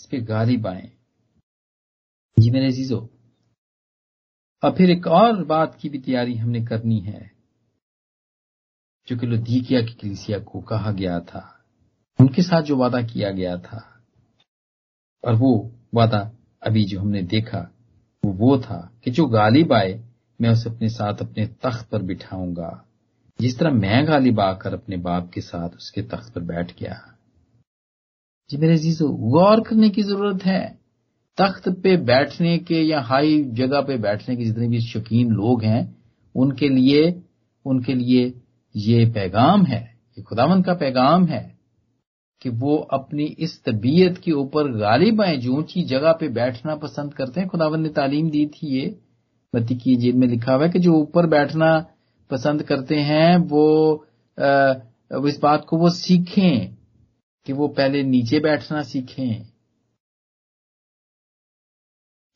इस 0.00 0.06
पर 0.06 0.20
गालिब 0.20 0.66
आए 0.66 0.92
जी 2.38 2.50
मेरे 2.50 2.72
चीज़ों 2.72 3.14
अब 4.62 4.76
फिर 4.76 4.90
एक 4.90 5.06
और 5.06 5.44
बात 5.44 5.78
की 5.80 5.88
भी 5.88 5.98
तैयारी 5.98 6.34
हमने 6.34 6.64
करनी 6.64 7.00
है, 7.00 7.30
जो 9.08 9.18
कि 9.18 9.26
लुदीकिया 9.26 9.82
की 9.82 9.92
कलिसिया 9.92 10.38
को 10.38 10.60
कहा 10.60 10.92
गया 10.92 11.20
था। 11.20 11.64
उनके 12.20 12.42
साथ 12.42 12.62
जो 12.62 12.76
वादा 12.76 13.02
किया 13.02 13.30
गया 13.30 13.56
था 13.58 13.97
और 15.24 15.34
वो 15.34 15.72
वादा 15.94 16.32
अभी 16.62 16.84
जो 16.84 17.00
हमने 17.00 17.22
देखा, 17.22 17.72
वो 18.24 18.32
वो 18.32 18.58
था 18.58 18.92
कि 19.04 19.10
जो 19.10 19.26
गालिब 19.26 19.72
आए, 19.72 20.04
मैं 20.40 20.50
उसे 20.50 20.70
अपने 20.70 20.88
साथ 20.88 21.14
अपने 21.14 21.46
तख्त 21.46 21.88
पर 21.88 22.02
बिठाऊँगा। 22.02 22.84
जिस 23.40 23.58
तरह 23.58 23.70
मैं 23.70 24.08
गालिब 24.08 24.40
आकर 24.40 24.74
अपने 24.74 24.96
बाप 24.96 25.30
के 25.30 25.40
साथ 25.40 25.68
उसके 25.68 26.02
तख्त 26.02 26.32
पर 26.34 26.40
बैठ 26.40 26.80
गया। 26.80 27.14
जी 28.50 28.56
मेरे 28.56 28.76
जीजो 28.76 29.08
गौर 29.08 29.60
करने 29.60 29.90
की 29.90 30.02
ज़रूरत 30.02 30.44
है। 30.44 30.78
तख्त 31.36 31.68
पे 31.68 31.96
बैठने 31.96 32.58
के 32.58 32.82
या 32.82 33.00
हाई 33.00 33.44
जगह 33.44 33.80
पे 33.80 33.96
बैठने 33.96 34.36
के 34.36 34.44
जितने 34.44 34.68
भी 34.68 34.80
शौकीन 34.80 35.30
लोग 35.30 35.64
हैं, 35.64 35.96
उनके 36.34 36.68
लिए 36.68 37.22
उनके 37.64 37.94
लिए 37.94 38.40
ये 38.76 39.06
पैगाम 39.06 39.64
है, 39.64 39.98
ये 40.18 40.22
खुदावंत 40.22 40.66
का 40.66 40.74
पैगाम 40.74 41.26
है। 41.26 41.57
कि 42.42 42.48
वो 42.48 42.76
अपनी 42.76 43.24
इस 43.24 43.62
तबीयत 43.64 44.18
के 44.18 44.32
ऊपर 44.32 44.72
गालिब 44.72 45.22
आए 45.22 45.36
जो 45.36 45.52
ऊँची 45.52 45.82
जगह 45.82 46.12
पे 46.12 46.28
बैठना 46.28 46.74
पसंद 46.76 47.14
करते 47.14 47.40
हैं। 47.40 47.48
खुदावन 47.48 47.80
ने 47.80 47.88
तालीम 47.88 48.30
दी 48.30 48.46
थी 48.46 48.66
ये। 48.78 48.98
मती 49.56 49.74
की 49.74 49.96
जेल 49.96 50.16
में 50.16 50.26
लिखा 50.28 50.54
हुआ 50.54 50.64
है 50.64 50.70
कि 50.70 50.78
जो 50.78 50.94
ऊपर 50.94 51.26
बैठना 51.26 51.86
पसंद 52.30 52.62
करते 52.62 52.96
हैं 52.96 53.36
वो 53.36 53.94
आ, 54.38 54.74
इस 55.28 55.38
बात 55.42 55.64
को 55.64 55.76
वो 55.76 55.90
सीखें 55.90 56.74
कि 57.46 57.52
वो 57.52 57.68
पहले 57.68 58.02
नीचे 58.02 58.40
बैठना 58.40 58.82
सीखें। 58.82 59.46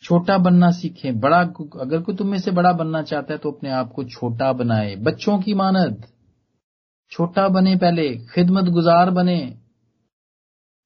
छोटा 0.03 0.39
बनना 0.39 0.71
सीखें। 0.71 1.21
बड़ा 1.21 1.41
अगर 1.81 2.01
कोई 2.03 2.15
तुम 2.17 2.29
में 2.29 2.39
से 2.39 2.51
बड़ा 2.51 2.73
बनना 2.73 3.03
चाहता 3.03 3.33
है 3.33 3.39
तो 3.39 3.51
अपने 3.51 3.71
आप 3.71 3.93
को 3.93 4.05
छोटा 4.05 4.53
बनाए। 4.53 4.95
बच्चों 4.97 5.39
की 5.39 5.55
मानद। 5.55 6.05
छोटा 7.11 7.49
बने 7.49 7.77
पहले 7.77 8.09
खिदमत 8.35 8.65
गुजार 8.65 9.11
बने। 9.11 9.62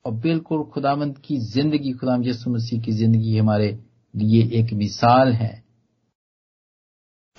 और 0.07 0.13
बिल्कुल 0.15 0.63
खुदामंद 0.65 1.17
की 1.19 1.37
ज़िंदगी, 1.39 1.93
खुदाम 1.93 2.25
यसु 2.25 2.51
मसीह 2.51 2.81
की 2.81 2.93
ज़िंदगी 2.93 3.37
हमारे 3.39 3.79
लिए 4.15 4.43
एक 4.61 4.73
मिसाल 4.75 5.33
है, 5.33 5.63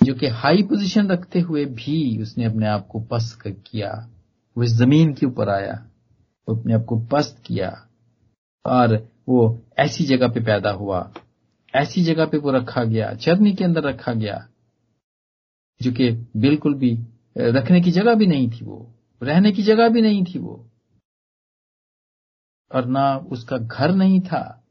जो 0.00 0.14
कि 0.14 0.26
हाई 0.34 0.62
पोजीशन 0.62 1.08
रखते 1.08 1.40
हुए 1.40 1.64
भी 1.64 2.22
उसने 2.22 2.44
अपने 2.44 2.66
आप 2.66 2.86
को 2.86 3.00
पस्त 3.12 3.48
किया। 3.66 3.90
वो 4.56 4.64
इस 4.64 4.72
ज़मीन 4.72 5.12
के 5.14 5.26
ऊपर 5.26 5.48
आया, 5.48 5.72
वो 6.48 6.56
अपने 6.56 6.74
आप 6.74 6.84
को 6.84 6.98
पस्त 7.06 7.42
किया 7.46 7.70
और 8.64 8.96
वो 9.28 9.58
ऐसी 9.78 10.04
जगह 10.04 10.28
पे 10.28 10.40
पैदा 10.40 10.70
हुआ, 10.72 11.10
ऐसी 11.74 12.02
जगह 12.04 12.26
पे 12.26 12.38
वो 12.38 12.50
रखा 12.52 12.84
गया 12.84 13.12
चरनी 13.16 13.54
के 13.54 13.64
अंदर 13.64 13.82
रखा 13.82 14.12
गया, 14.14 14.46
जो 15.80 15.92
कि 15.92 16.10
बिल्कुल 16.36 16.74
भी 16.74 16.96
रखने 17.38 17.80
की 17.80 17.90
जगह 17.92 18.14
भी 18.14 18.26
नहीं 18.26 18.50
थी 18.50 18.64
वो, 18.64 18.86
रहने 19.22 19.52
की 19.52 19.62
जगह 19.62 19.88
भी 19.88 20.02
नहीं 20.02 20.24
थी 20.24 20.38
वो। 20.38 20.64
और 22.74 22.86
ना 22.86 23.16
उसका 23.16 23.58
घर 23.58 23.94
नहीं 23.94 24.20
था। 24.20 24.64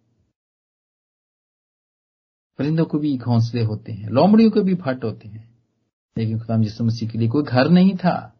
परिंदों 2.57 2.86
को 2.86 2.99
भी 2.99 3.17
घोंसले 3.17 3.63
होते 3.63 3.91
हैं, 3.91 4.10
लोमड़ियों 4.10 4.51
के 4.51 4.60
भी 4.60 4.75
फट 4.75 5.03
होते 5.03 5.27
हैं, 5.27 5.63
लेकिन 6.17 6.39
खुदाम 6.39 6.63
जिस 6.63 6.81
मसीह 6.81 7.10
के 7.10 7.17
लिए 7.17 7.29
कोई 7.29 7.43
घर 7.43 7.69
नहीं 7.69 7.95
था। 7.95 8.39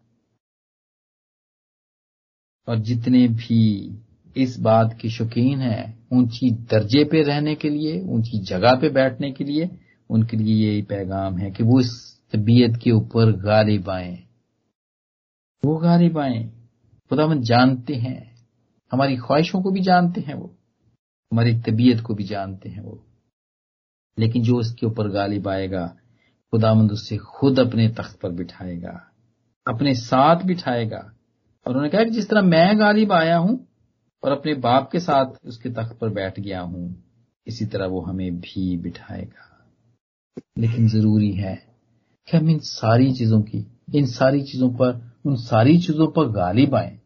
और 2.67 2.77
जितने 2.77 3.27
भी 3.27 3.93
इस 4.37 4.59
बात 4.59 4.97
के 5.01 5.09
शौकीन 5.09 5.59
हैं, 5.59 6.07
ऊँची 6.13 6.51
दर्जे 6.51 7.03
पे 7.03 7.23
रहने 7.23 7.55
के 7.55 7.69
लिए, 7.69 8.01
ऊँची 8.01 8.39
जगह 8.39 8.75
पे 8.75 8.89
बैठने 8.89 9.31
के 9.31 9.43
लिए, 9.43 9.79
उनके 10.09 10.37
लिए 10.37 10.69
यही 10.69 10.81
पैगाम 10.81 11.37
है 11.37 11.51
कि 11.51 11.63
वो 11.63 11.79
इस 11.79 12.19
तबीयत 12.31 12.79
के 12.83 12.91
ऊपर 12.91 13.31
गालिब 13.31 13.89
आए। 13.89 14.27
वो 15.65 15.77
गालिब 15.77 16.17
आए। 16.17 16.43
खुदावन 17.09 17.41
जानते 17.41 17.95
हैं। 17.95 18.37
हमारी 18.91 19.17
ख्वाहिशों 19.17 19.62
को 19.62 19.71
भी 19.71 19.82
जानते 19.82 20.21
हैं 20.21 20.34
वो, 20.34 20.56
हमारी 21.32 21.54
तबीयत 21.60 22.02
को 22.02 22.13
भी 22.13 22.23
जानते 22.23 22.69
हैं 22.69 22.84
वो। 22.84 23.04
लेकिन 24.19 24.43
जो 24.43 24.58
उसके 24.58 24.86
ऊपर 24.86 25.08
गालिब 25.08 25.47
आएगा, 25.47 25.88
खुदामंद 26.54 26.91
उससे 26.91 27.17
खुद 27.17 27.60
अपने 27.60 27.88
तख्त 27.89 28.19
पर 28.19 28.30
बिठाएगा, 28.30 29.12
अपने 29.67 29.93
साथ 29.93 30.43
बिठाएगा। 30.43 30.97
और 30.97 31.71
उन्होंने 31.71 31.89
कहा 31.89 32.04
कि 32.04 32.10
जिस 32.10 32.30
तरह 32.30 32.41
मैं 32.41 32.80
गालिब 32.80 33.12
आया 33.12 33.38
हूँ 33.38 33.67
और 34.23 34.32
अपने 34.32 34.54
बाप 34.54 34.89
के 34.91 35.00
साथ 35.00 35.26
उसके 35.45 35.69
तख्त 35.69 35.97
पर 35.97 36.10
बैठ 36.10 36.39
गया 36.39 36.62
हूँ, 36.62 37.04
इसी 37.47 37.65
तरह 37.65 37.86
वो 37.86 38.02
हमें 38.02 38.39
भी 38.39 38.78
बिठाएगा। 38.78 39.43
लेकिन 40.58 40.88
ज़रूरी 40.88 41.32
है 41.32 41.56
कि 42.28 42.38
हम 42.38 42.50
इन 42.50 42.60
सारी 42.60 43.12
चीज़ों 43.13 43.41
की, 43.41 43.65
इन 43.95 44.06
सारी 44.06 44.41
चीज़ों 44.41 44.69
पर, 44.69 45.12
उन 45.26 45.36
सारी 45.36 45.78
चीज़ों 45.78 46.08
पर 46.08 46.30
गालिब 46.32 46.76
आए। 46.76 47.00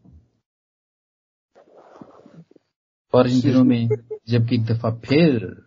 और 3.13 3.29
इन 3.29 3.41
दिनों 3.41 3.63
में 3.63 3.87
जबकि 4.29 4.55
एक 4.55 4.65
दफ़ा 4.65 4.91
फिर 4.95 5.63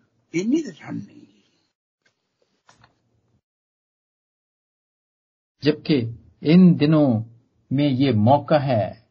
जबकि 5.63 5.95
इन 6.43 6.75
दिनों 6.75 7.23
में 7.71 7.89
ये 7.89 8.13
मौका 8.13 8.59
है 8.59 9.07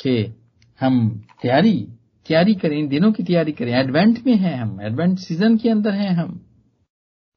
कि 0.00 0.34
हम 0.80 1.26
तैयारी 1.42 1.88
तैयारी 2.28 2.54
करें 2.54 2.78
इन 2.78 2.88
दिनों 2.88 3.12
की 3.12 3.22
तैयारी 3.22 3.52
करें। 3.52 3.72
एडवेंट 3.72 4.26
में 4.26 4.36
हैं 4.36 4.56
हम 4.56 4.80
एडवेंट 4.80 5.18
सीज़न 5.18 5.56
के 5.56 5.68
अंदर 5.68 5.90
हैं 5.90 6.10
हम। 6.10 6.46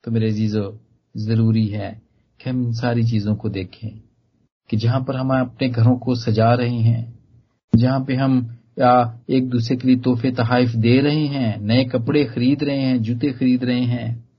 तो 0.03 0.11
मेरे 0.11 0.31
जीजो 0.31 0.79
ज़रूरी 1.17 1.67
है 1.67 2.01
कि 2.39 2.49
हम 2.49 2.63
इन 2.63 2.73
सारी 2.73 3.03
चीज़ों 3.03 3.35
को 3.35 3.49
देखें 3.49 4.01
कि 4.69 4.77
जहाँ 4.77 5.03
पर 5.03 5.15
हम 5.15 5.41
अपने 5.41 5.69
घरों 5.69 5.97
को 5.97 6.15
सजा 6.15 6.53
रहे 6.53 6.79
हैं 6.79 7.19
जहाँ 7.75 8.05
पे 8.05 8.15
हम 8.15 8.56
या 8.79 9.19
एक 9.29 9.49
दूसरे 9.49 9.75
के 9.77 9.87
लिए 9.87 9.97
तोहफे 9.97 10.31
तहाइफ 10.31 10.69
दे 10.75 10.99
रहे 11.01 11.25
हैं 11.25 11.57
नए 11.61 11.83
कपड़े 11.85 12.23
खरीद 12.25 12.63
रहे 12.63 12.81
हैं 12.81 13.01
जूते 13.01 13.31
खरीद 13.31 13.63
रहे 13.63 13.83
हैं? 13.83 14.29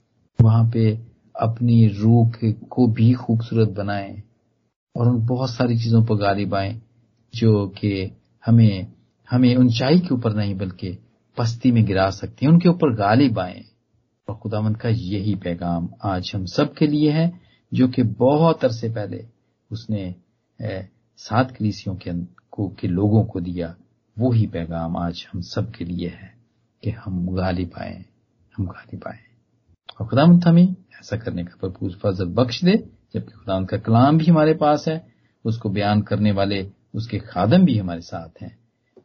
वहाँ 0.41 0.71
पे 0.71 0.99
अपनी 1.35 1.87
रूह 1.89 2.33
को 2.45 2.87
भी 2.87 3.13
खूबसूरत 3.13 3.69
बनाएँ 3.69 4.23
और 4.97 5.09
उन 5.09 5.27
बहुत 5.27 5.51
सारी 5.51 5.77
चीज़ों 5.79 6.05
पर 6.05 6.15
गालिब 6.15 6.55
आए 6.55 6.81
जो 7.35 7.67
कि 7.69 8.11
हमें 8.47 8.87
हमें 9.31 9.57
ऊंचाई 9.57 9.99
के 9.99 10.15
ऊपर 10.15 10.35
नहीं 10.35 10.55
बल्कि 10.55 10.99
पस्ती 11.37 11.71
में 11.73 11.85
गिरा 11.85 12.11
सकती 12.11 12.47
हैं 12.47 12.53
उनके 12.53 12.69
ऊपर 12.69 12.95
गालिब 12.95 13.39
आए। 13.39 13.65
और 14.29 14.37
खुदावंत 14.37 14.77
का 14.77 14.89
यही 14.89 15.35
पैगाम 15.35 15.89
आज 16.05 16.33
हम 16.35 16.45
सब 16.47 16.75
के 16.75 16.87
लिए 16.87 17.11
है 17.11 17.41
जो 17.75 17.89
कि 17.89 18.03
बहुत 18.03 18.65
अरसे 18.65 18.89
पहले 18.89 19.25
उसने 19.71 20.15
सात 21.17 21.51
कलीसियों 21.51 21.97
के, 21.97 22.13
को, 22.51 22.69
के 22.69 22.89
लोगों 22.89 23.25
को 23.25 23.41
दिया। 23.41 23.75
वो 24.19 24.33
ही 24.33 24.47
पैगाम 24.47 24.97
आज 24.97 25.27
हम 25.33 25.41
सब 25.41 25.71
के 25.71 25.85
लिए 25.85 26.09
है 26.09 26.35
कि 26.83 26.91
हम 26.91 27.37
गालिब 27.37 27.71
आए, 27.79 28.05
हम 28.57 28.67
गालिब 28.67 29.01
आए। 29.07 29.19
और 30.01 30.07
खुदावंत 30.07 30.47
हमें 30.47 30.77
ऐसा 31.01 31.17
करने 31.17 31.45
का 31.45 31.69
भरपूर 31.69 31.91
फजल 31.93 32.25
बख्श 32.25 32.65
दे, 32.65 32.77
जबकि 33.15 33.33
खुदा 33.33 33.63
का 33.63 33.77
कलाम 33.77 34.19
भी 34.19 34.27
हमारे 34.27 34.55
पास 34.55 34.85
है, 34.89 35.07
उसको 35.45 35.69
बयान 35.69 36.03
करने 36.03 36.33
वाले, 36.33 36.71
उसके 36.95 37.19
खादम 37.19 37.65
भी 37.65 37.79
हमारे 37.79 38.01
साथ 38.01 38.43
हैं। 38.43 38.59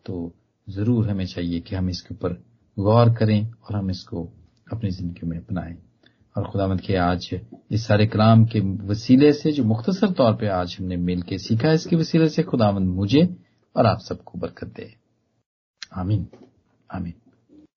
तो 0.05 0.33
ज़रूर 0.69 1.09
हमें 1.09 1.25
चाहिए 1.25 1.59
कि 1.59 1.75
हम 1.75 1.89
इसके 1.89 2.15
ऊपर 2.15 2.43
गौर 2.79 3.13
करें 3.13 3.51
और 3.51 3.75
हम 3.75 3.91
इसको 3.91 4.33
अपनी 4.71 4.89
ज़िंदगी 4.89 5.27
में 5.27 5.37
अपनाएँ। 5.37 5.77
और 6.37 6.43
खुदामद 6.43 6.81
के 6.81 6.95
आज 6.95 7.29
इस 7.71 7.87
सारे 7.87 8.07
कलाम 8.07 8.45
के 8.45 8.59
वसीले 8.59 9.33
से, 9.33 9.51
जो 9.51 9.63
मुख्तसर 9.63 10.11
तौर 10.11 10.33
पे 10.33 10.47
आज 10.47 10.77
हमने 10.79 10.97
मिल 10.97 11.23
सीखा 11.31 11.71
इसके 11.71 11.95
वसीले 11.95 12.29
से 12.29 12.43
खुदावंद 12.43 12.87
मुझे 12.87 13.37
और 13.75 13.85
आप 13.85 13.99
सबको 13.99 14.39
बरकत 14.39 14.67
दे। 14.67 15.02
आमीन 15.93 16.27
आमीन। 16.91 17.13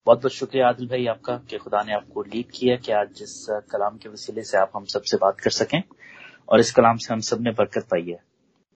बहुत 0.05 0.17
बहुत 0.17 0.31
शुक्रिया 0.31 0.67
आदिल 0.67 0.87
भाई 0.87 1.05
आपका 1.05 1.37
कि 1.37 1.57
खुदा 1.57 1.81
ने 1.83 1.93
आपको 1.93 2.21
लीड 2.23 2.45
किया 2.51 2.75
कि 2.75 2.91
आज 2.91 3.07
जिस, 3.13 3.45
कलाम 3.71 3.97
के 3.97 4.09
वसीले 4.09 4.43
से 4.43 4.57
आप 4.57 4.71
हम 4.75 4.85
सबसे 4.85 5.17
बात 5.17 5.39
कर 5.39 5.49
सकें 5.49 5.81
और 6.49 6.59
इस 6.59 6.71
कलाम 6.71 6.97
से 6.97 7.13
हम 7.13 7.19
सबने 7.19 7.51
बरकत 7.51 7.87
पाई 7.91 8.05
है 8.09 8.19